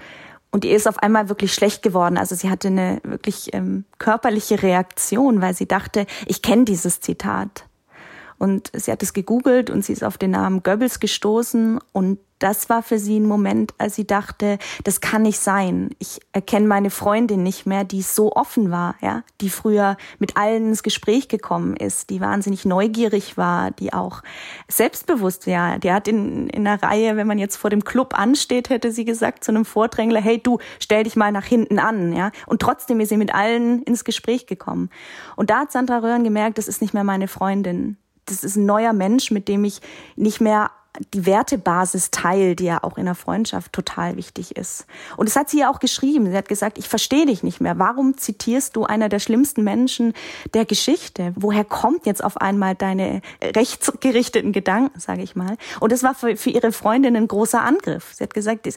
[0.50, 2.18] Und ihr ist auf einmal wirklich schlecht geworden.
[2.18, 7.66] Also sie hatte eine wirklich ähm, körperliche Reaktion, weil sie dachte, ich kenne dieses Zitat.
[8.38, 12.70] Und sie hat es gegoogelt und sie ist auf den Namen Goebbels gestoßen und das
[12.70, 15.90] war für sie ein Moment, als sie dachte, das kann nicht sein.
[16.00, 20.70] Ich erkenne meine Freundin nicht mehr, die so offen war, ja, die früher mit allen
[20.70, 24.22] ins Gespräch gekommen ist, die wahnsinnig neugierig war, die auch
[24.68, 25.80] selbstbewusst war.
[25.80, 29.06] Die hat in, in einer Reihe, wenn man jetzt vor dem Club ansteht, hätte sie
[29.06, 32.32] gesagt zu einem Vordrängler, hey du, stell dich mal nach hinten an, ja.
[32.46, 34.90] Und trotzdem ist sie mit allen ins Gespräch gekommen.
[35.36, 37.98] Und da hat Sandra Röhren gemerkt, das ist nicht mehr meine Freundin
[38.28, 39.82] das ist ein neuer Mensch, mit dem ich
[40.16, 40.72] nicht mehr
[41.14, 44.86] die Wertebasis teil, die ja auch in der Freundschaft total wichtig ist.
[45.16, 46.30] Und das hat sie ja auch geschrieben.
[46.30, 47.78] Sie hat gesagt, ich verstehe dich nicht mehr.
[47.80, 50.14] Warum zitierst du einer der schlimmsten Menschen
[50.54, 51.34] der Geschichte?
[51.36, 55.58] Woher kommt jetzt auf einmal deine rechtsgerichteten Gedanken, sage ich mal?
[55.80, 58.14] Und das war für, für ihre Freundin ein großer Angriff.
[58.14, 58.68] Sie hat gesagt,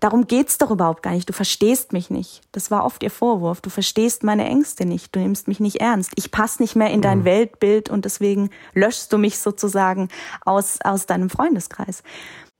[0.00, 1.28] darum geht's doch überhaupt gar nicht.
[1.28, 2.42] Du verstehst mich nicht.
[2.52, 3.60] Das war oft ihr Vorwurf.
[3.60, 5.14] Du verstehst meine Ängste nicht.
[5.14, 6.12] Du nimmst mich nicht ernst.
[6.16, 7.24] Ich passe nicht mehr in dein mhm.
[7.24, 10.08] Weltbild und deswegen löschst du mich sozusagen
[10.44, 11.67] aus, aus deinem Freundeskreis.
[11.68, 12.02] Freundeskreis.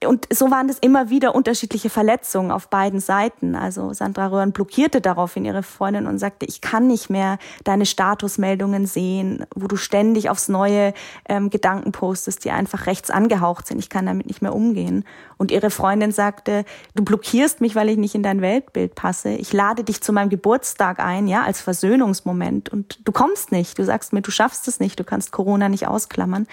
[0.04, 3.56] Und so waren es immer wieder unterschiedliche Verletzungen auf beiden Seiten.
[3.56, 8.86] Also Sandra Röhren blockierte daraufhin ihre Freundin und sagte, ich kann nicht mehr deine Statusmeldungen
[8.86, 10.94] sehen, wo du ständig aufs neue
[11.28, 13.80] ähm, Gedanken postest, die einfach rechts angehaucht sind.
[13.80, 15.04] Ich kann damit nicht mehr umgehen.
[15.36, 19.30] Und ihre Freundin sagte, du blockierst mich, weil ich nicht in dein Weltbild passe.
[19.30, 22.68] Ich lade dich zu meinem Geburtstag ein, ja, als Versöhnungsmoment.
[22.68, 23.76] Und du kommst nicht.
[23.76, 24.98] Du sagst mir, du schaffst es nicht.
[25.00, 26.46] Du kannst Corona nicht ausklammern.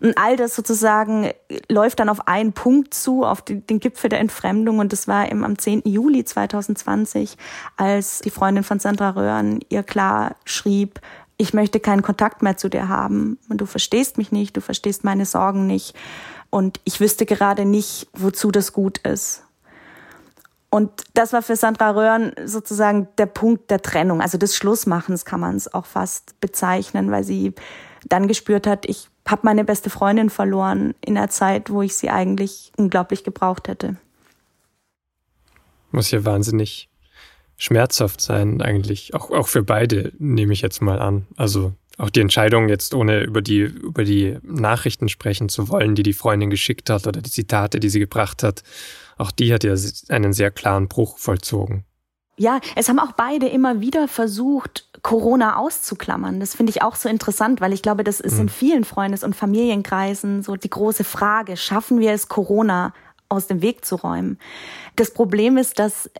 [0.00, 1.30] Und all das sozusagen
[1.68, 4.78] läuft dann auf einen Punkt zu, auf den Gipfel der Entfremdung.
[4.78, 5.82] Und das war eben am 10.
[5.84, 7.36] Juli 2020,
[7.76, 11.00] als die Freundin von Sandra Röhren ihr klar schrieb,
[11.38, 13.38] ich möchte keinen Kontakt mehr zu dir haben.
[13.48, 15.94] Und du verstehst mich nicht, du verstehst meine Sorgen nicht.
[16.50, 19.42] Und ich wüsste gerade nicht, wozu das gut ist.
[20.70, 25.40] Und das war für Sandra Röhren sozusagen der Punkt der Trennung, also des Schlussmachens kann
[25.40, 27.54] man es auch fast bezeichnen, weil sie
[28.04, 32.10] dann gespürt hat, ich habe meine beste Freundin verloren in der Zeit, wo ich sie
[32.10, 33.96] eigentlich unglaublich gebraucht hätte.
[35.90, 36.88] Muss ja wahnsinnig
[37.56, 39.14] schmerzhaft sein, eigentlich.
[39.14, 41.26] Auch, auch für beide, nehme ich jetzt mal an.
[41.36, 46.02] Also auch die Entscheidung, jetzt ohne über die, über die Nachrichten sprechen zu wollen, die
[46.02, 48.62] die Freundin geschickt hat oder die Zitate, die sie gebracht hat,
[49.16, 49.74] auch die hat ja
[50.08, 51.84] einen sehr klaren Bruch vollzogen.
[52.38, 56.40] Ja, es haben auch beide immer wieder versucht, Corona auszuklammern.
[56.40, 58.48] Das finde ich auch so interessant, weil ich glaube, das ist in mhm.
[58.48, 62.92] vielen Freundes- und Familienkreisen so die große Frage, schaffen wir es, Corona
[63.28, 64.36] aus dem Weg zu räumen.
[64.96, 66.10] Das Problem ist, dass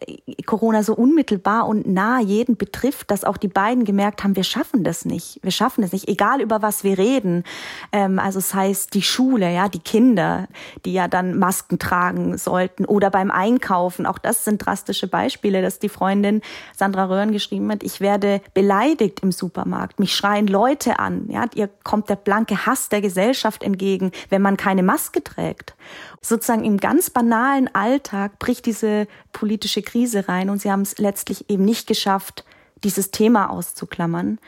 [0.44, 4.84] Corona so unmittelbar und nah jeden betrifft, dass auch die beiden gemerkt haben, wir schaffen
[4.84, 5.40] das nicht.
[5.42, 7.44] Wir schaffen das nicht, egal über was wir reden.
[7.90, 10.46] Ähm, also es das heißt die Schule, ja, die Kinder,
[10.84, 14.04] die ja dann Masken tragen sollten oder beim Einkaufen.
[14.04, 16.42] Auch das sind drastische Beispiele, dass die Freundin
[16.76, 20.00] Sandra Röhren geschrieben hat, ich werde beleidigt im Supermarkt.
[20.00, 21.28] Mich schreien Leute an.
[21.30, 25.74] Ja, ihr kommt der blanke Hass der Gesellschaft entgegen, wenn man keine Maske trägt.
[26.20, 31.48] Sozusagen im ganz banalen Alltag bricht diese politische Krise rein und sie haben es letztlich
[31.48, 32.44] eben nicht geschafft,
[32.84, 34.38] dieses Thema auszuklammern.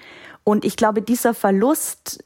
[0.44, 2.24] Und ich glaube, dieser Verlust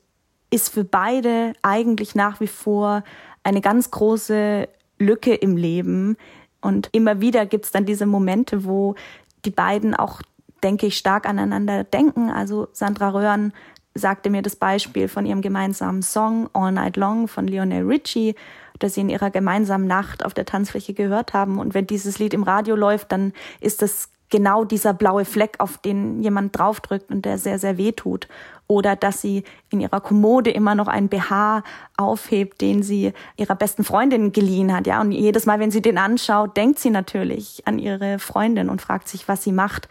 [0.51, 3.05] ist für beide eigentlich nach wie vor
[3.43, 6.17] eine ganz große Lücke im Leben.
[6.61, 8.95] Und immer wieder gibt es dann diese Momente, wo
[9.45, 10.23] die beiden auch,
[10.63, 12.31] denke ich, stark aneinander denken.
[12.31, 13.53] Also Sandra Röhren
[13.95, 18.35] sagte mir das Beispiel von ihrem gemeinsamen Song All Night Long von Lionel Richie,
[18.79, 21.59] das sie in ihrer gemeinsamen Nacht auf der Tanzfläche gehört haben.
[21.59, 25.77] Und wenn dieses Lied im Radio läuft, dann ist das genau dieser blaue Fleck, auf
[25.77, 28.29] den jemand draufdrückt und der sehr, sehr weh tut.
[28.67, 31.63] Oder dass sie in ihrer Kommode immer noch einen BH
[31.99, 34.87] aufhebt, den sie ihrer besten Freundin geliehen hat.
[34.87, 38.81] Ja, und jedes Mal, wenn sie den anschaut, denkt sie natürlich an ihre Freundin und
[38.81, 39.89] fragt sich, was sie macht.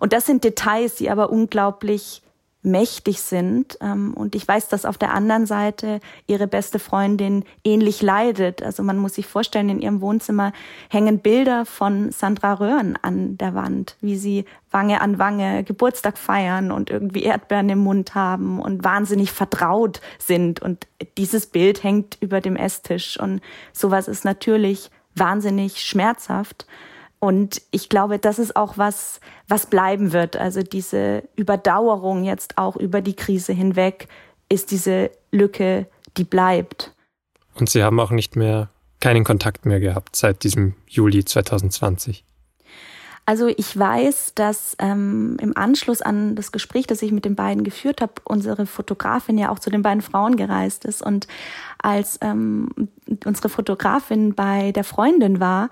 [0.00, 2.23] Und das sind Details, die aber unglaublich
[2.64, 3.78] mächtig sind.
[3.80, 8.62] Ähm, und ich weiß, dass auf der anderen Seite ihre beste Freundin ähnlich leidet.
[8.62, 10.52] Also man muss sich vorstellen, in ihrem Wohnzimmer
[10.90, 16.72] hängen Bilder von Sandra Röhren an der Wand, wie sie Wange an Wange Geburtstag feiern
[16.72, 20.60] und irgendwie Erdbeeren im Mund haben und wahnsinnig vertraut sind.
[20.60, 23.20] Und dieses Bild hängt über dem Esstisch.
[23.20, 23.40] Und
[23.72, 26.66] sowas ist natürlich wahnsinnig schmerzhaft.
[27.24, 30.36] Und ich glaube, das ist auch was, was bleiben wird.
[30.36, 34.08] Also diese Überdauerung jetzt auch über die Krise hinweg
[34.50, 35.86] ist diese Lücke,
[36.18, 36.92] die bleibt.
[37.54, 38.68] Und Sie haben auch nicht mehr
[39.00, 42.26] keinen Kontakt mehr gehabt seit diesem Juli 2020.
[43.24, 47.64] Also ich weiß, dass ähm, im Anschluss an das Gespräch, das ich mit den beiden
[47.64, 51.00] geführt habe, unsere Fotografin ja auch zu den beiden Frauen gereist ist.
[51.00, 51.26] Und
[51.78, 52.68] als ähm,
[53.24, 55.70] unsere Fotografin bei der Freundin war,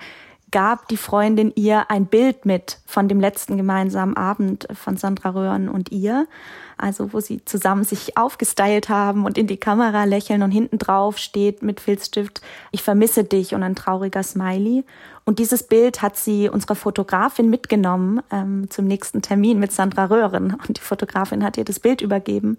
[0.52, 5.68] gab die Freundin ihr ein Bild mit von dem letzten gemeinsamen Abend von Sandra Röhren
[5.68, 6.28] und ihr.
[6.76, 11.16] Also wo sie zusammen sich aufgestylt haben und in die Kamera lächeln und hinten drauf
[11.18, 14.84] steht mit Filzstift, ich vermisse dich und ein trauriger Smiley.
[15.24, 20.54] Und dieses Bild hat sie unserer Fotografin mitgenommen ähm, zum nächsten Termin mit Sandra Röhren.
[20.54, 22.58] Und die Fotografin hat ihr das Bild übergeben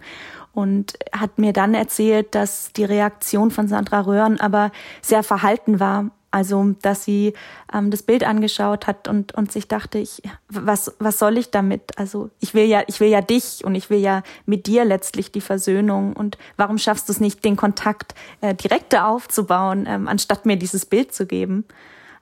[0.54, 6.12] und hat mir dann erzählt, dass die Reaktion von Sandra Röhren aber sehr verhalten war
[6.34, 7.34] Also, dass sie
[7.72, 11.92] ähm, das Bild angeschaut hat und, und sich dachte, ich, was, was soll ich damit?
[12.00, 15.32] Also, ich will ja, ich will ja dich und ich will ja mit dir letztlich
[15.32, 16.14] die Versöhnung.
[16.14, 20.88] Und warum schaffst du es nicht, den Kontakt äh, direkter aufzubauen, ähm, anstatt mir dieses
[20.88, 21.66] Bild zu geben?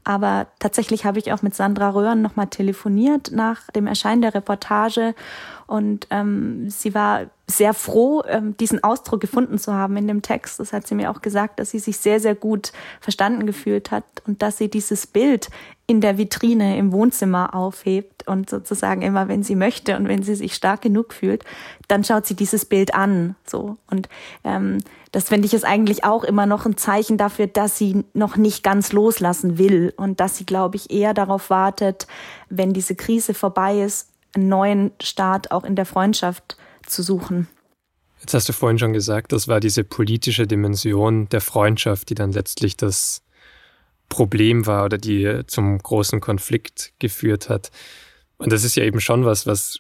[0.04, 5.14] Aber tatsächlich habe ich auch mit Sandra Röhren nochmal telefoniert nach dem Erscheinen der Reportage
[5.68, 10.60] und ähm, sie war sehr froh, ähm, diesen Ausdruck gefunden zu haben in dem Text.
[10.60, 14.04] Das hat sie mir auch gesagt, dass sie sich sehr, sehr gut verstanden gefühlt hat
[14.26, 15.50] und dass sie dieses Bild
[15.92, 20.36] in der Vitrine im Wohnzimmer aufhebt und sozusagen immer, wenn sie möchte und wenn sie
[20.36, 21.44] sich stark genug fühlt,
[21.88, 23.36] dann schaut sie dieses Bild an.
[23.46, 24.10] So und
[24.44, 24.80] ähm,
[25.12, 28.64] das finde ich ist eigentlich auch immer noch ein Zeichen dafür, dass sie noch nicht
[28.64, 32.08] ganz loslassen will und dass sie, glaube ich, eher darauf wartet,
[32.50, 36.56] wenn diese Krise vorbei ist, einen neuen Start auch in der Freundschaft
[36.88, 37.48] zu suchen.
[38.22, 42.32] Jetzt hast du vorhin schon gesagt, das war diese politische Dimension der Freundschaft, die dann
[42.32, 43.24] letztlich das
[44.12, 47.72] Problem war oder die zum großen Konflikt geführt hat.
[48.38, 49.80] Und das ist ja eben schon was, was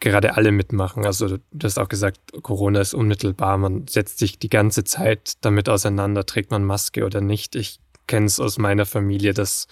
[0.00, 1.06] gerade alle mitmachen.
[1.06, 3.58] Also du hast auch gesagt, Corona ist unmittelbar.
[3.58, 7.54] Man setzt sich die ganze Zeit damit auseinander, trägt man Maske oder nicht.
[7.54, 9.68] Ich kenne es aus meiner Familie, dass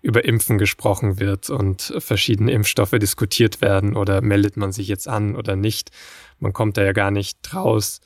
[0.00, 5.34] über Impfen gesprochen wird und verschiedene Impfstoffe diskutiert werden oder meldet man sich jetzt an
[5.34, 5.90] oder nicht.
[6.38, 8.00] Man kommt da ja gar nicht raus.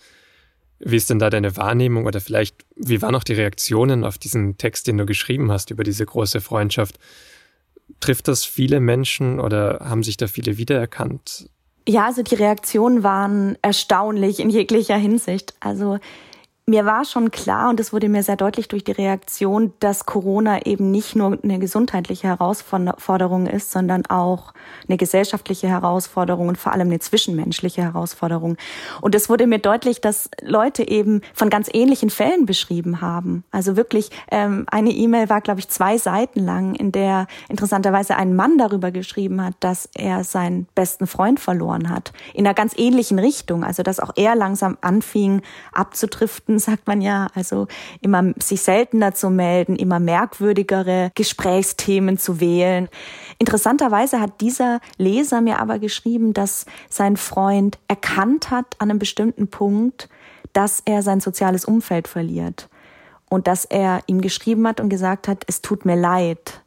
[0.84, 4.58] Wie ist denn da deine Wahrnehmung oder vielleicht, wie waren auch die Reaktionen auf diesen
[4.58, 6.98] Text, den du geschrieben hast über diese große Freundschaft?
[8.00, 11.48] Trifft das viele Menschen oder haben sich da viele wiedererkannt?
[11.88, 15.54] Ja, also die Reaktionen waren erstaunlich in jeglicher Hinsicht.
[15.60, 15.98] Also
[16.66, 20.64] mir war schon klar, und es wurde mir sehr deutlich durch die Reaktion, dass Corona
[20.64, 24.54] eben nicht nur eine gesundheitliche Herausforderung ist, sondern auch
[24.88, 28.56] eine gesellschaftliche Herausforderung und vor allem eine zwischenmenschliche Herausforderung.
[29.02, 33.44] Und es wurde mir deutlich, dass Leute eben von ganz ähnlichen Fällen beschrieben haben.
[33.50, 38.34] Also wirklich, ähm, eine E-Mail war, glaube ich, zwei Seiten lang, in der interessanterweise ein
[38.34, 42.14] Mann darüber geschrieben hat, dass er seinen besten Freund verloren hat.
[42.32, 43.64] In einer ganz ähnlichen Richtung.
[43.64, 45.42] Also, dass auch er langsam anfing
[45.72, 47.66] abzutriften Kontakten, sagt man ja, also
[48.00, 52.88] immer sich seltener zu melden, immer merkwürdigere Gesprächsthemen zu wählen.
[53.38, 59.48] Interessanterweise hat dieser Leser mir aber geschrieben, dass sein Freund erkannt hat an einem bestimmten
[59.48, 60.08] Punkt,
[60.52, 62.68] dass er sein soziales Umfeld verliert
[63.28, 66.62] und dass er ihm geschrieben hat und gesagt hat, es tut mir leid.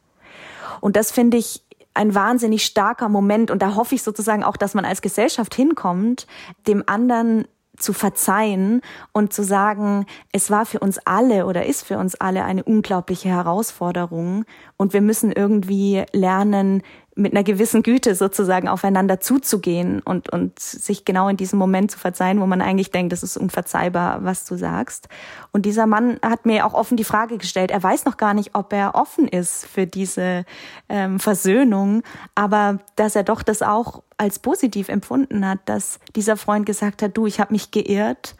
[0.80, 1.62] Und das finde ich
[1.94, 6.28] ein wahnsinnig starker Moment und da hoffe ich sozusagen auch, dass man als Gesellschaft hinkommt,
[6.68, 11.98] dem anderen zu verzeihen und zu sagen, es war für uns alle oder ist für
[11.98, 14.44] uns alle eine unglaubliche Herausforderung
[14.76, 16.82] und wir müssen irgendwie lernen,
[17.18, 21.98] mit einer gewissen Güte sozusagen aufeinander zuzugehen und, und sich genau in diesem Moment zu
[21.98, 25.08] verzeihen, wo man eigentlich denkt, das ist unverzeihbar, was du sagst.
[25.50, 28.54] Und dieser Mann hat mir auch offen die Frage gestellt, er weiß noch gar nicht,
[28.54, 30.44] ob er offen ist für diese
[30.88, 32.02] ähm, Versöhnung,
[32.36, 37.16] aber dass er doch das auch als positiv empfunden hat, dass dieser Freund gesagt hat,
[37.16, 38.36] du, ich habe mich geirrt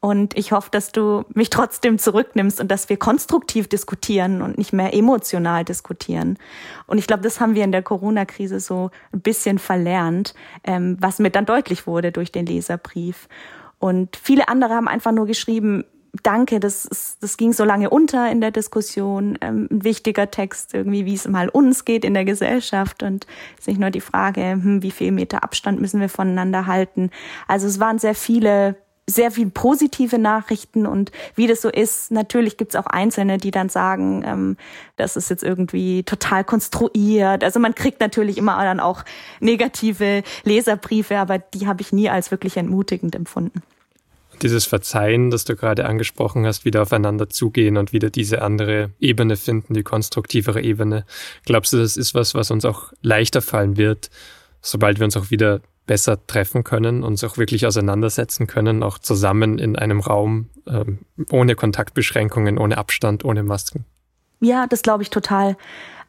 [0.00, 4.72] und ich hoffe, dass du mich trotzdem zurücknimmst und dass wir konstruktiv diskutieren und nicht
[4.72, 6.38] mehr emotional diskutieren.
[6.86, 10.34] Und ich glaube, das haben wir in der Corona-Krise so ein bisschen verlernt,
[10.64, 13.28] ähm, was mir dann deutlich wurde durch den Leserbrief.
[13.78, 15.84] Und viele andere haben einfach nur geschrieben,
[16.22, 19.36] danke, das, das ging so lange unter in der Diskussion.
[19.42, 23.02] Ähm, ein wichtiger Text, irgendwie, wie es mal uns geht in der Gesellschaft.
[23.02, 26.66] Und es ist nicht nur die Frage, hm, wie viel Meter Abstand müssen wir voneinander
[26.66, 27.10] halten.
[27.46, 28.76] Also es waren sehr viele
[29.10, 33.50] sehr viel positive Nachrichten und wie das so ist, natürlich gibt es auch Einzelne, die
[33.50, 34.56] dann sagen, ähm,
[34.96, 37.44] das ist jetzt irgendwie total konstruiert.
[37.44, 39.04] Also man kriegt natürlich immer dann auch
[39.40, 43.62] negative Leserbriefe, aber die habe ich nie als wirklich entmutigend empfunden.
[44.42, 49.36] Dieses Verzeihen, das du gerade angesprochen hast, wieder aufeinander zugehen und wieder diese andere Ebene
[49.36, 51.04] finden, die konstruktivere Ebene.
[51.44, 54.08] Glaubst du, das ist was, was uns auch leichter fallen wird,
[54.62, 59.58] sobald wir uns auch wieder besser treffen können, uns auch wirklich auseinandersetzen können, auch zusammen
[59.58, 61.00] in einem Raum, ähm,
[61.32, 63.84] ohne Kontaktbeschränkungen, ohne Abstand, ohne Masken.
[64.38, 65.56] Ja, das glaube ich total.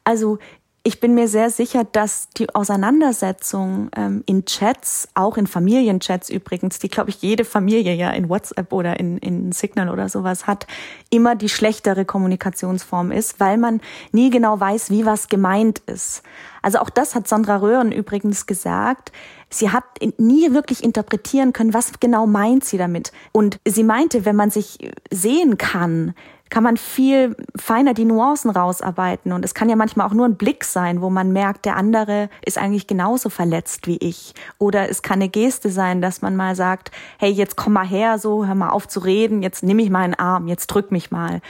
[0.03, 0.37] Also
[0.83, 6.77] ich bin mir sehr sicher, dass die Auseinandersetzung ähm, in Chats, auch in Familienchats übrigens,
[6.77, 10.67] die, glaube ich, jede Familie ja in WhatsApp oder in, in Signal oder sowas hat,
[11.09, 16.21] immer die schlechtere Kommunikationsform ist, weil man nie genau weiß, wie was gemeint ist.
[16.61, 19.11] Also auch das hat Sandra Röhren übrigens gesagt.
[19.53, 19.83] Sie hat
[20.17, 23.11] nie wirklich interpretieren können, was genau meint sie damit.
[23.31, 26.15] Und sie meinte, wenn man sich sehen kann,
[26.51, 29.31] kann man viel feiner die Nuancen rausarbeiten.
[29.31, 32.29] Und es kann ja manchmal auch nur ein Blick sein, wo man merkt, der andere
[32.45, 34.33] ist eigentlich genauso verletzt wie ich.
[34.57, 38.19] Oder es kann eine Geste sein, dass man mal sagt, hey, jetzt komm mal her,
[38.19, 41.09] so, hör mal auf zu reden, jetzt nimm ich mal einen Arm, jetzt drück mich
[41.09, 41.41] mal.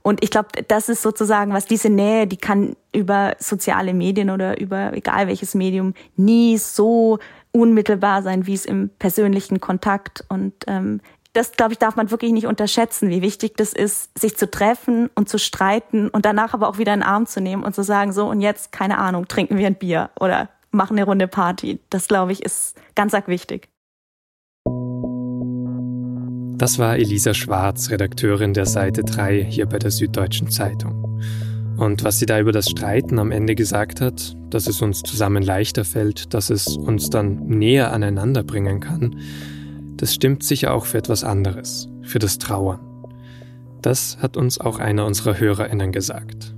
[0.00, 4.58] Und ich glaube, das ist sozusagen, was diese Nähe, die kann über soziale Medien oder
[4.58, 7.18] über egal welches Medium nie so
[7.52, 10.24] unmittelbar sein, wie es im persönlichen Kontakt.
[10.28, 11.00] Und ähm,
[11.32, 15.10] das, glaube ich, darf man wirklich nicht unterschätzen, wie wichtig das ist, sich zu treffen
[15.14, 18.12] und zu streiten und danach aber auch wieder einen Arm zu nehmen und zu sagen,
[18.12, 21.80] so und jetzt, keine Ahnung, trinken wir ein Bier oder machen eine Runde Party.
[21.90, 23.68] Das, glaube ich, ist ganz arg wichtig.
[26.58, 31.05] Das war Elisa Schwarz, Redakteurin der Seite 3 hier bei der Süddeutschen Zeitung.
[31.76, 35.42] Und was sie da über das Streiten am Ende gesagt hat, dass es uns zusammen
[35.42, 39.16] leichter fällt, dass es uns dann näher aneinander bringen kann,
[39.96, 42.80] das stimmt sicher auch für etwas anderes, für das Trauern.
[43.82, 46.54] Das hat uns auch einer unserer Hörerinnen gesagt.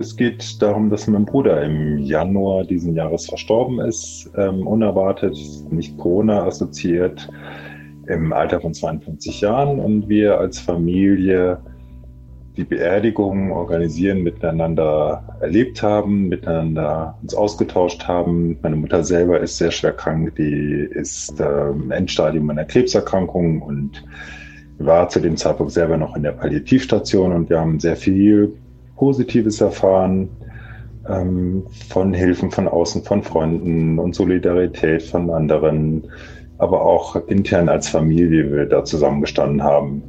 [0.00, 5.36] Es geht darum, dass mein Bruder im Januar diesen Jahres verstorben ist, ähm, unerwartet,
[5.70, 7.28] nicht Corona assoziiert
[8.06, 11.58] im Alter von 52 Jahren und wir als Familie
[12.58, 18.58] die Beerdigung organisieren, miteinander erlebt haben, miteinander uns ausgetauscht haben.
[18.62, 24.04] Meine Mutter selber ist sehr schwer krank, die ist ähm, Endstadium einer Krebserkrankung und
[24.78, 28.52] war zu dem Zeitpunkt selber noch in der Palliativstation und wir haben sehr viel
[28.96, 30.28] Positives erfahren
[31.08, 36.02] ähm, von Hilfen von außen, von Freunden und Solidarität von anderen
[36.58, 40.02] aber auch intern als Familie wir da zusammengestanden haben.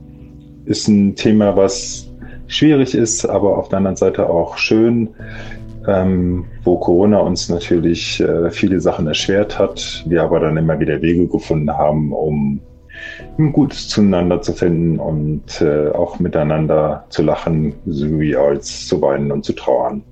[0.65, 2.08] Ist ein Thema, was
[2.49, 5.09] schwierig ist, aber auf der anderen Seite auch schön,
[5.87, 11.01] ähm, wo Corona uns natürlich äh, viele Sachen erschwert hat, wir aber dann immer wieder
[11.01, 12.59] Wege gefunden haben, um
[13.53, 19.45] Gutes zueinander zu finden und äh, auch miteinander zu lachen, sowie als zu weinen und
[19.45, 20.03] zu trauern.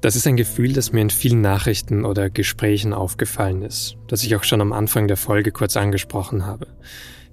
[0.00, 4.34] Das ist ein Gefühl, das mir in vielen Nachrichten oder Gesprächen aufgefallen ist, das ich
[4.36, 6.66] auch schon am Anfang der Folge kurz angesprochen habe.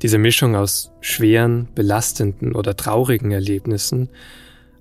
[0.02, 4.10] Diese Mischung aus schweren, belastenden oder traurigen Erlebnissen,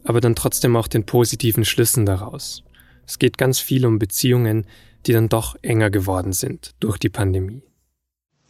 [0.04, 2.62] aber dann trotzdem auch den positiven Schlüssen daraus.
[3.06, 4.66] Es geht ganz viel um Beziehungen,
[5.06, 7.62] die dann doch enger geworden sind durch die Pandemie.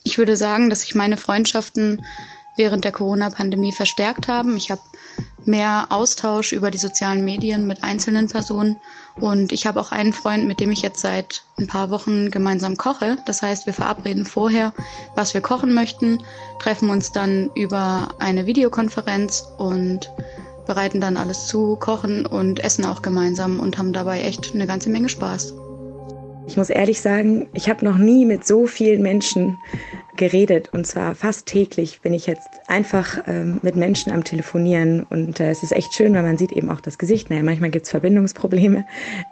[0.05, 2.05] Ich würde sagen, dass sich meine Freundschaften
[2.57, 4.57] während der Corona-Pandemie verstärkt haben.
[4.57, 4.81] Ich habe
[5.45, 8.77] mehr Austausch über die sozialen Medien mit einzelnen Personen.
[9.21, 12.77] Und ich habe auch einen Freund, mit dem ich jetzt seit ein paar Wochen gemeinsam
[12.77, 13.19] koche.
[13.27, 14.73] Das heißt, wir verabreden vorher,
[15.17, 16.23] was wir kochen möchten,
[16.61, 20.11] treffen uns dann über eine Videokonferenz und
[20.67, 24.91] bereiten dann alles zu, kochen und essen auch gemeinsam und haben dabei echt eine ganze
[24.91, 25.55] Menge Spaß.
[26.49, 29.59] Ich muss ehrlich sagen, ich habe noch nie mit so vielen Menschen
[30.17, 35.41] geredet und zwar fast täglich bin ich jetzt einfach ähm, mit Menschen am Telefonieren und
[35.41, 37.29] äh, es ist echt schön, weil man sieht eben auch das Gesicht.
[37.29, 38.87] Naja, manchmal gibt es Verbindungsprobleme,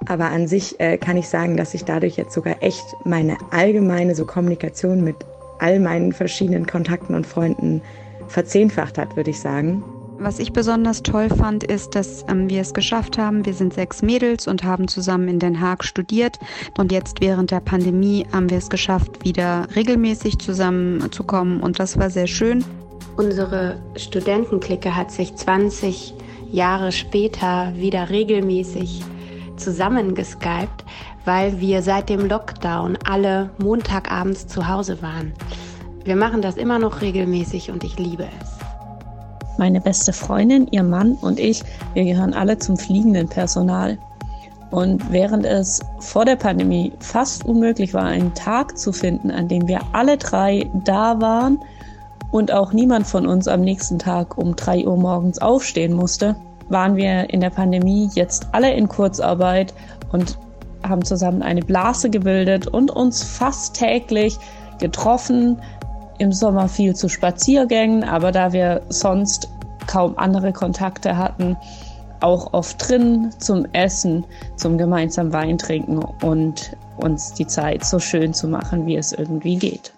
[0.04, 4.14] aber an sich äh, kann ich sagen, dass ich dadurch jetzt sogar echt meine allgemeine
[4.14, 5.16] so Kommunikation mit
[5.58, 7.80] all meinen verschiedenen Kontakten und Freunden
[8.28, 9.82] verzehnfacht hat, würde ich sagen.
[10.18, 13.44] Was ich besonders toll fand, ist, dass ähm, wir es geschafft haben.
[13.44, 16.38] Wir sind sechs Mädels und haben zusammen in Den Haag studiert.
[16.78, 21.60] Und jetzt während der Pandemie haben wir es geschafft, wieder regelmäßig zusammenzukommen.
[21.60, 22.64] Und das war sehr schön.
[23.16, 26.14] Unsere Studentenklicke hat sich 20
[26.50, 29.02] Jahre später wieder regelmäßig
[29.56, 30.84] zusammengeskypt,
[31.26, 35.34] weil wir seit dem Lockdown alle Montagabends zu Hause waren.
[36.04, 38.55] Wir machen das immer noch regelmäßig und ich liebe es.
[39.58, 41.62] Meine beste Freundin, ihr Mann und ich,
[41.94, 43.98] wir gehören alle zum fliegenden Personal.
[44.70, 49.68] Und während es vor der Pandemie fast unmöglich war, einen Tag zu finden, an dem
[49.68, 51.58] wir alle drei da waren
[52.32, 56.36] und auch niemand von uns am nächsten Tag um drei Uhr morgens aufstehen musste,
[56.68, 59.72] waren wir in der Pandemie jetzt alle in Kurzarbeit
[60.12, 60.38] und
[60.82, 64.38] haben zusammen eine Blase gebildet und uns fast täglich
[64.78, 65.60] getroffen,
[66.18, 69.48] im Sommer viel zu Spaziergängen, aber da wir sonst
[69.86, 71.56] kaum andere Kontakte hatten,
[72.20, 74.24] auch oft drin zum Essen,
[74.56, 79.56] zum gemeinsamen Wein trinken und uns die Zeit so schön zu machen, wie es irgendwie
[79.56, 79.92] geht.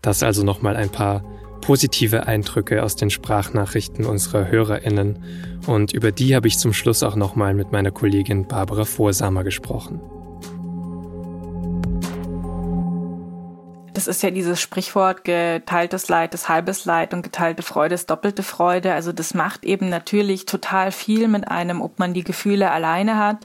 [0.00, 1.22] Das also nochmal ein paar
[1.60, 5.22] positive Eindrücke aus den Sprachnachrichten unserer HörerInnen
[5.66, 10.00] und über die habe ich zum Schluss auch nochmal mit meiner Kollegin Barbara Vorsamer gesprochen.
[13.98, 18.44] Das ist ja dieses Sprichwort, geteiltes Leid ist halbes Leid und geteilte Freude ist doppelte
[18.44, 18.92] Freude.
[18.92, 23.38] Also das macht eben natürlich total viel mit einem, ob man die Gefühle alleine hat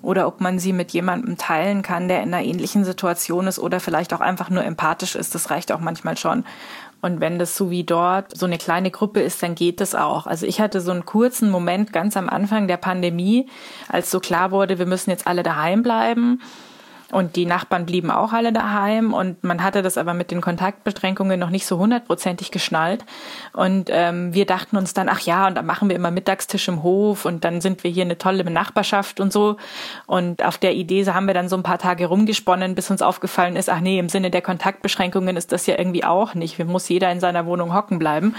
[0.00, 3.80] oder ob man sie mit jemandem teilen kann, der in einer ähnlichen Situation ist oder
[3.80, 5.34] vielleicht auch einfach nur empathisch ist.
[5.34, 6.44] Das reicht auch manchmal schon.
[7.02, 10.28] Und wenn das so wie dort so eine kleine Gruppe ist, dann geht das auch.
[10.28, 13.48] Also ich hatte so einen kurzen Moment ganz am Anfang der Pandemie,
[13.88, 16.40] als so klar wurde, wir müssen jetzt alle daheim bleiben
[17.10, 21.40] Und die Nachbarn blieben auch alle daheim und man hatte das aber mit den Kontaktbeschränkungen
[21.40, 23.02] noch nicht so hundertprozentig geschnallt.
[23.54, 26.82] Und ähm, wir dachten uns dann, ach ja, und dann machen wir immer Mittagstisch im
[26.82, 29.56] Hof und dann sind wir hier eine tolle Nachbarschaft und so.
[30.06, 33.56] Und auf der Idee haben wir dann so ein paar Tage rumgesponnen, bis uns aufgefallen
[33.56, 36.58] ist, ach nee, im Sinne der Kontaktbeschränkungen ist das ja irgendwie auch nicht.
[36.58, 38.34] Wir muss jeder in seiner Wohnung hocken bleiben.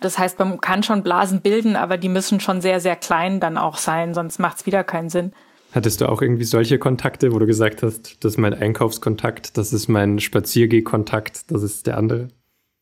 [0.00, 3.58] Das heißt, man kann schon Blasen bilden, aber die müssen schon sehr, sehr klein dann
[3.58, 5.32] auch sein, sonst macht es wieder keinen Sinn.
[5.76, 9.74] Hattest du auch irgendwie solche Kontakte, wo du gesagt hast, das ist mein Einkaufskontakt, das
[9.74, 12.28] ist mein Spaziergehkontakt, das ist der andere?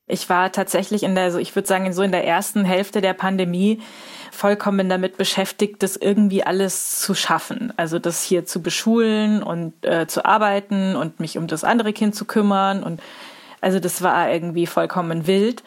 [0.06, 3.14] Ich war tatsächlich in der, so ich würde sagen, so in der ersten Hälfte der
[3.14, 3.80] Pandemie
[4.30, 7.72] vollkommen damit beschäftigt, das irgendwie alles zu schaffen.
[7.76, 12.14] Also das hier zu beschulen und äh, zu arbeiten und mich um das andere Kind
[12.14, 12.84] zu kümmern.
[12.84, 13.02] Und
[13.60, 15.64] also das war irgendwie vollkommen wild.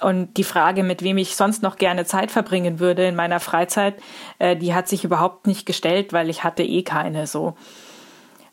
[0.00, 3.94] Und die Frage, mit wem ich sonst noch gerne Zeit verbringen würde in meiner Freizeit,
[4.38, 7.54] äh, die hat sich überhaupt nicht gestellt, weil ich hatte eh keine so.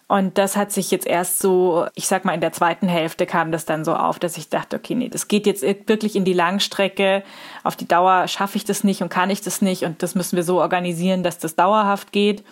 [0.09, 3.51] Und das hat sich jetzt erst so, ich sag mal, in der zweiten Hälfte kam
[3.51, 6.33] das dann so auf, dass ich dachte, okay, nee, das geht jetzt wirklich in die
[6.33, 7.23] Langstrecke.
[7.63, 9.83] Auf die Dauer schaffe ich das nicht und kann ich das nicht.
[9.83, 12.45] Und das müssen wir so organisieren, dass das dauerhaft geht.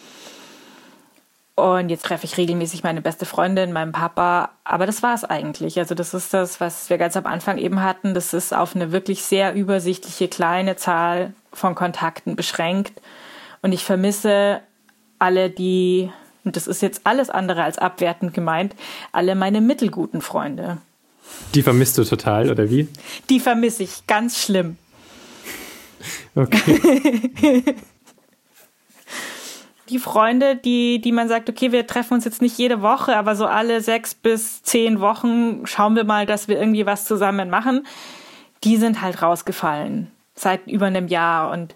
[1.55, 4.49] Und jetzt treffe ich regelmäßig meine beste Freundin, meinen Papa.
[4.65, 5.79] Aber das war es eigentlich.
[5.79, 8.13] Also das ist das, was wir ganz am Anfang eben hatten.
[8.13, 13.01] Das ist auf eine wirklich sehr übersichtliche kleine Zahl von Kontakten beschränkt.
[13.61, 14.59] Und ich vermisse
[15.17, 16.11] alle die,
[16.43, 18.75] und das ist jetzt alles andere als abwertend gemeint,
[19.13, 20.77] alle meine mittelguten Freunde.
[21.53, 22.89] Die vermisst du total, oder wie?
[23.29, 24.77] Die vermisse ich ganz schlimm.
[26.35, 27.63] Okay.
[29.89, 33.35] die Freunde, die, die man sagt, okay, wir treffen uns jetzt nicht jede Woche, aber
[33.35, 37.85] so alle sechs bis zehn Wochen schauen wir mal, dass wir irgendwie was zusammen machen,
[38.63, 41.75] die sind halt rausgefallen seit über einem Jahr und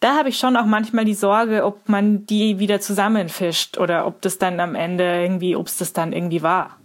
[0.00, 4.20] da habe ich schon auch manchmal die Sorge, ob man die wieder zusammenfischt oder ob
[4.20, 6.76] das dann am Ende irgendwie, ob es das dann irgendwie war.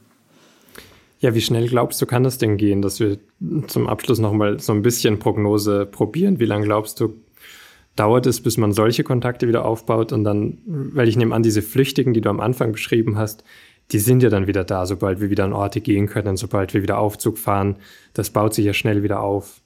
[1.19, 3.19] Ja, wie schnell glaubst du, kann das denn gehen, dass wir
[3.67, 6.39] zum Abschluss nochmal so ein bisschen Prognose probieren?
[6.39, 7.13] Wie lange glaubst du,
[8.01, 11.61] dauert es, bis man solche Kontakte wieder aufbaut und dann, weil ich nehme an, diese
[11.61, 13.43] Flüchtigen, die du am Anfang beschrieben hast,
[13.91, 16.81] die sind ja dann wieder da, sobald wir wieder an Orte gehen können, sobald wir
[16.81, 17.75] wieder Aufzug fahren.
[18.15, 19.61] Das baut sich ja schnell wieder auf.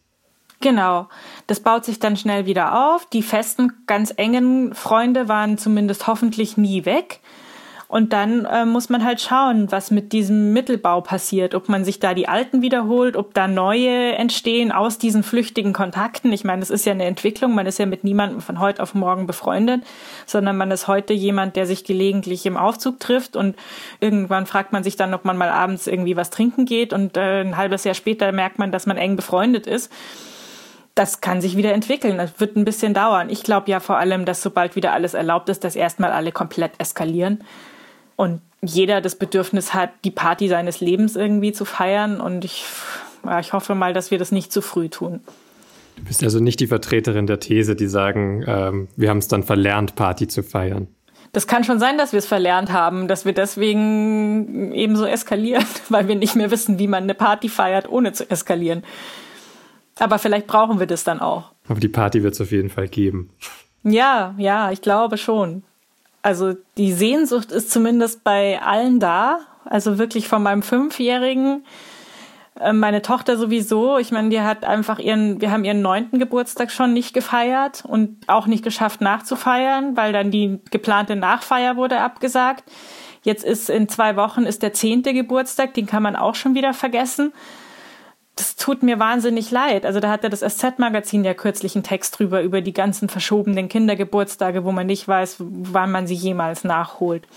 [0.60, 1.08] Genau,
[1.48, 3.06] das baut sich dann schnell wieder auf.
[3.06, 7.22] Die festen, ganz engen Freunde waren zumindest hoffentlich nie weg.
[7.88, 12.00] Und dann äh, muss man halt schauen, was mit diesem Mittelbau passiert, ob man sich
[12.00, 16.34] da die alten wiederholt, ob da neue entstehen aus diesen flüchtigen Kontakten.
[16.34, 18.96] Ich meine, das ist ja eine Entwicklung, man ist ja mit niemandem von heute auf
[18.96, 19.84] morgen befreundet,
[20.26, 23.56] sondern man ist heute jemand, der sich gelegentlich im Aufzug trifft und
[24.00, 27.42] irgendwann fragt man sich dann, ob man mal abends irgendwie was trinken geht und äh,
[27.42, 29.92] ein halbes Jahr später merkt man, dass man eng befreundet ist
[30.98, 32.18] das kann sich wieder entwickeln.
[32.18, 33.30] Das wird ein bisschen dauern.
[33.30, 36.72] Ich glaube ja vor allem, dass sobald wieder alles erlaubt ist, dass erstmal alle komplett
[36.78, 37.44] eskalieren
[38.16, 42.20] und jeder das Bedürfnis hat, die Party seines Lebens irgendwie zu feiern.
[42.20, 42.66] Und ich,
[43.24, 45.22] ja, ich hoffe mal, dass wir das nicht zu früh tun.
[45.98, 49.44] Du bist also nicht die Vertreterin der These, die sagen, ähm, wir haben es dann
[49.44, 50.88] verlernt, Party zu feiern.
[51.32, 55.66] Das kann schon sein, dass wir es verlernt haben, dass wir deswegen eben so eskalieren,
[55.90, 58.84] weil wir nicht mehr wissen, wie man eine Party feiert, ohne zu eskalieren.
[60.00, 61.52] Aber vielleicht brauchen wir das dann auch.
[61.68, 63.30] Aber die Party wird es auf jeden Fall geben.
[63.84, 65.64] Ja, ja, ich glaube schon.
[66.26, 69.42] Also die Sehnsucht ist zumindest bei allen da.
[69.64, 71.64] Also wirklich von meinem Fünfjährigen.
[72.60, 74.00] Äh, meine Tochter sowieso.
[74.00, 78.28] Ich meine, die hat einfach ihren, wir haben ihren neunten Geburtstag schon nicht gefeiert und
[78.28, 82.64] auch nicht geschafft nachzufeiern, weil dann die geplante Nachfeier wurde abgesagt.
[83.22, 86.74] Jetzt ist in zwei Wochen ist der zehnte Geburtstag, den kann man auch schon wieder
[86.74, 87.34] vergessen
[88.36, 89.86] das tut mir wahnsinnig leid.
[89.86, 93.70] Also da hat ja das SZ-Magazin ja kürzlich einen Text drüber, über die ganzen verschobenen
[93.70, 97.28] Kindergeburtstage, wo man nicht weiß, wann man sie jemals nachholt.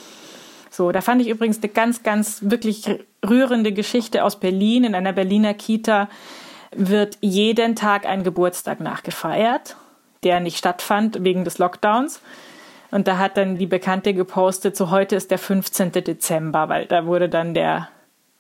[0.70, 2.84] So, da fand ich übrigens eine ganz, ganz wirklich
[3.26, 4.84] rührende Geschichte aus Berlin.
[4.84, 6.08] In einer Berliner Kita
[6.74, 9.76] wird jeden Tag ein Geburtstag nachgefeiert,
[10.24, 12.20] der nicht stattfand wegen des Lockdowns.
[12.90, 15.92] Und da hat dann die Bekannte gepostet, so heute ist der 15.
[15.92, 17.88] Dezember, weil da wurde dann der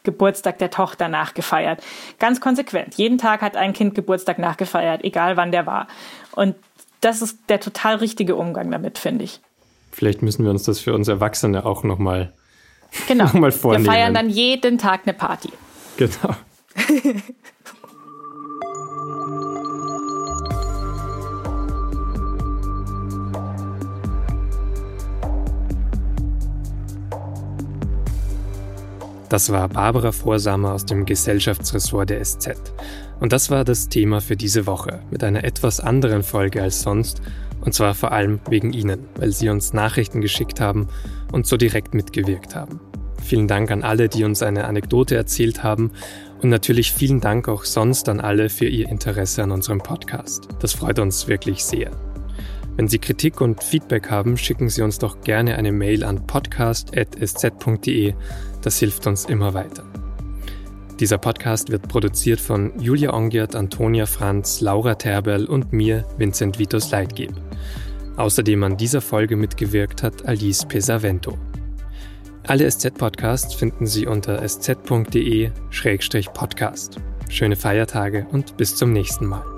[0.04, 1.82] Geburtstag der Tochter nachgefeiert.
[2.18, 2.94] Ganz konsequent.
[2.94, 5.88] Jeden Tag hat ein Kind Geburtstag nachgefeiert, egal wann der war.
[6.32, 6.54] Und
[7.00, 9.40] das ist der total richtige Umgang damit, finde ich.
[9.92, 12.32] Vielleicht müssen wir uns das für uns Erwachsene auch nochmal
[13.06, 13.24] genau.
[13.34, 13.84] noch vornehmen.
[13.84, 15.50] Wir feiern dann jeden Tag eine Party.
[15.96, 16.34] Genau.
[29.28, 32.54] Das war Barbara Vorsamer aus dem Gesellschaftsressort der SZ.
[33.20, 37.20] Und das war das Thema für diese Woche mit einer etwas anderen Folge als sonst.
[37.60, 40.88] Und zwar vor allem wegen Ihnen, weil Sie uns Nachrichten geschickt haben
[41.32, 42.80] und so direkt mitgewirkt haben.
[43.22, 45.90] Vielen Dank an alle, die uns eine Anekdote erzählt haben.
[46.40, 50.48] Und natürlich vielen Dank auch sonst an alle für Ihr Interesse an unserem Podcast.
[50.60, 51.90] Das freut uns wirklich sehr.
[52.78, 58.14] Wenn Sie Kritik und Feedback haben, schicken Sie uns doch gerne eine Mail an podcast.sz.de.
[58.62, 59.82] Das hilft uns immer weiter.
[61.00, 66.92] Dieser Podcast wird produziert von Julia Ongiert, Antonia Franz, Laura Terberl und mir, Vincent Vitos
[66.92, 67.32] Leitgeb.
[68.16, 71.36] Außerdem an dieser Folge mitgewirkt hat Alice Pesavento.
[72.46, 75.50] Alle SZ-Podcasts finden Sie unter sz.de-podcast.
[77.28, 79.57] Schöne Feiertage und bis zum nächsten Mal.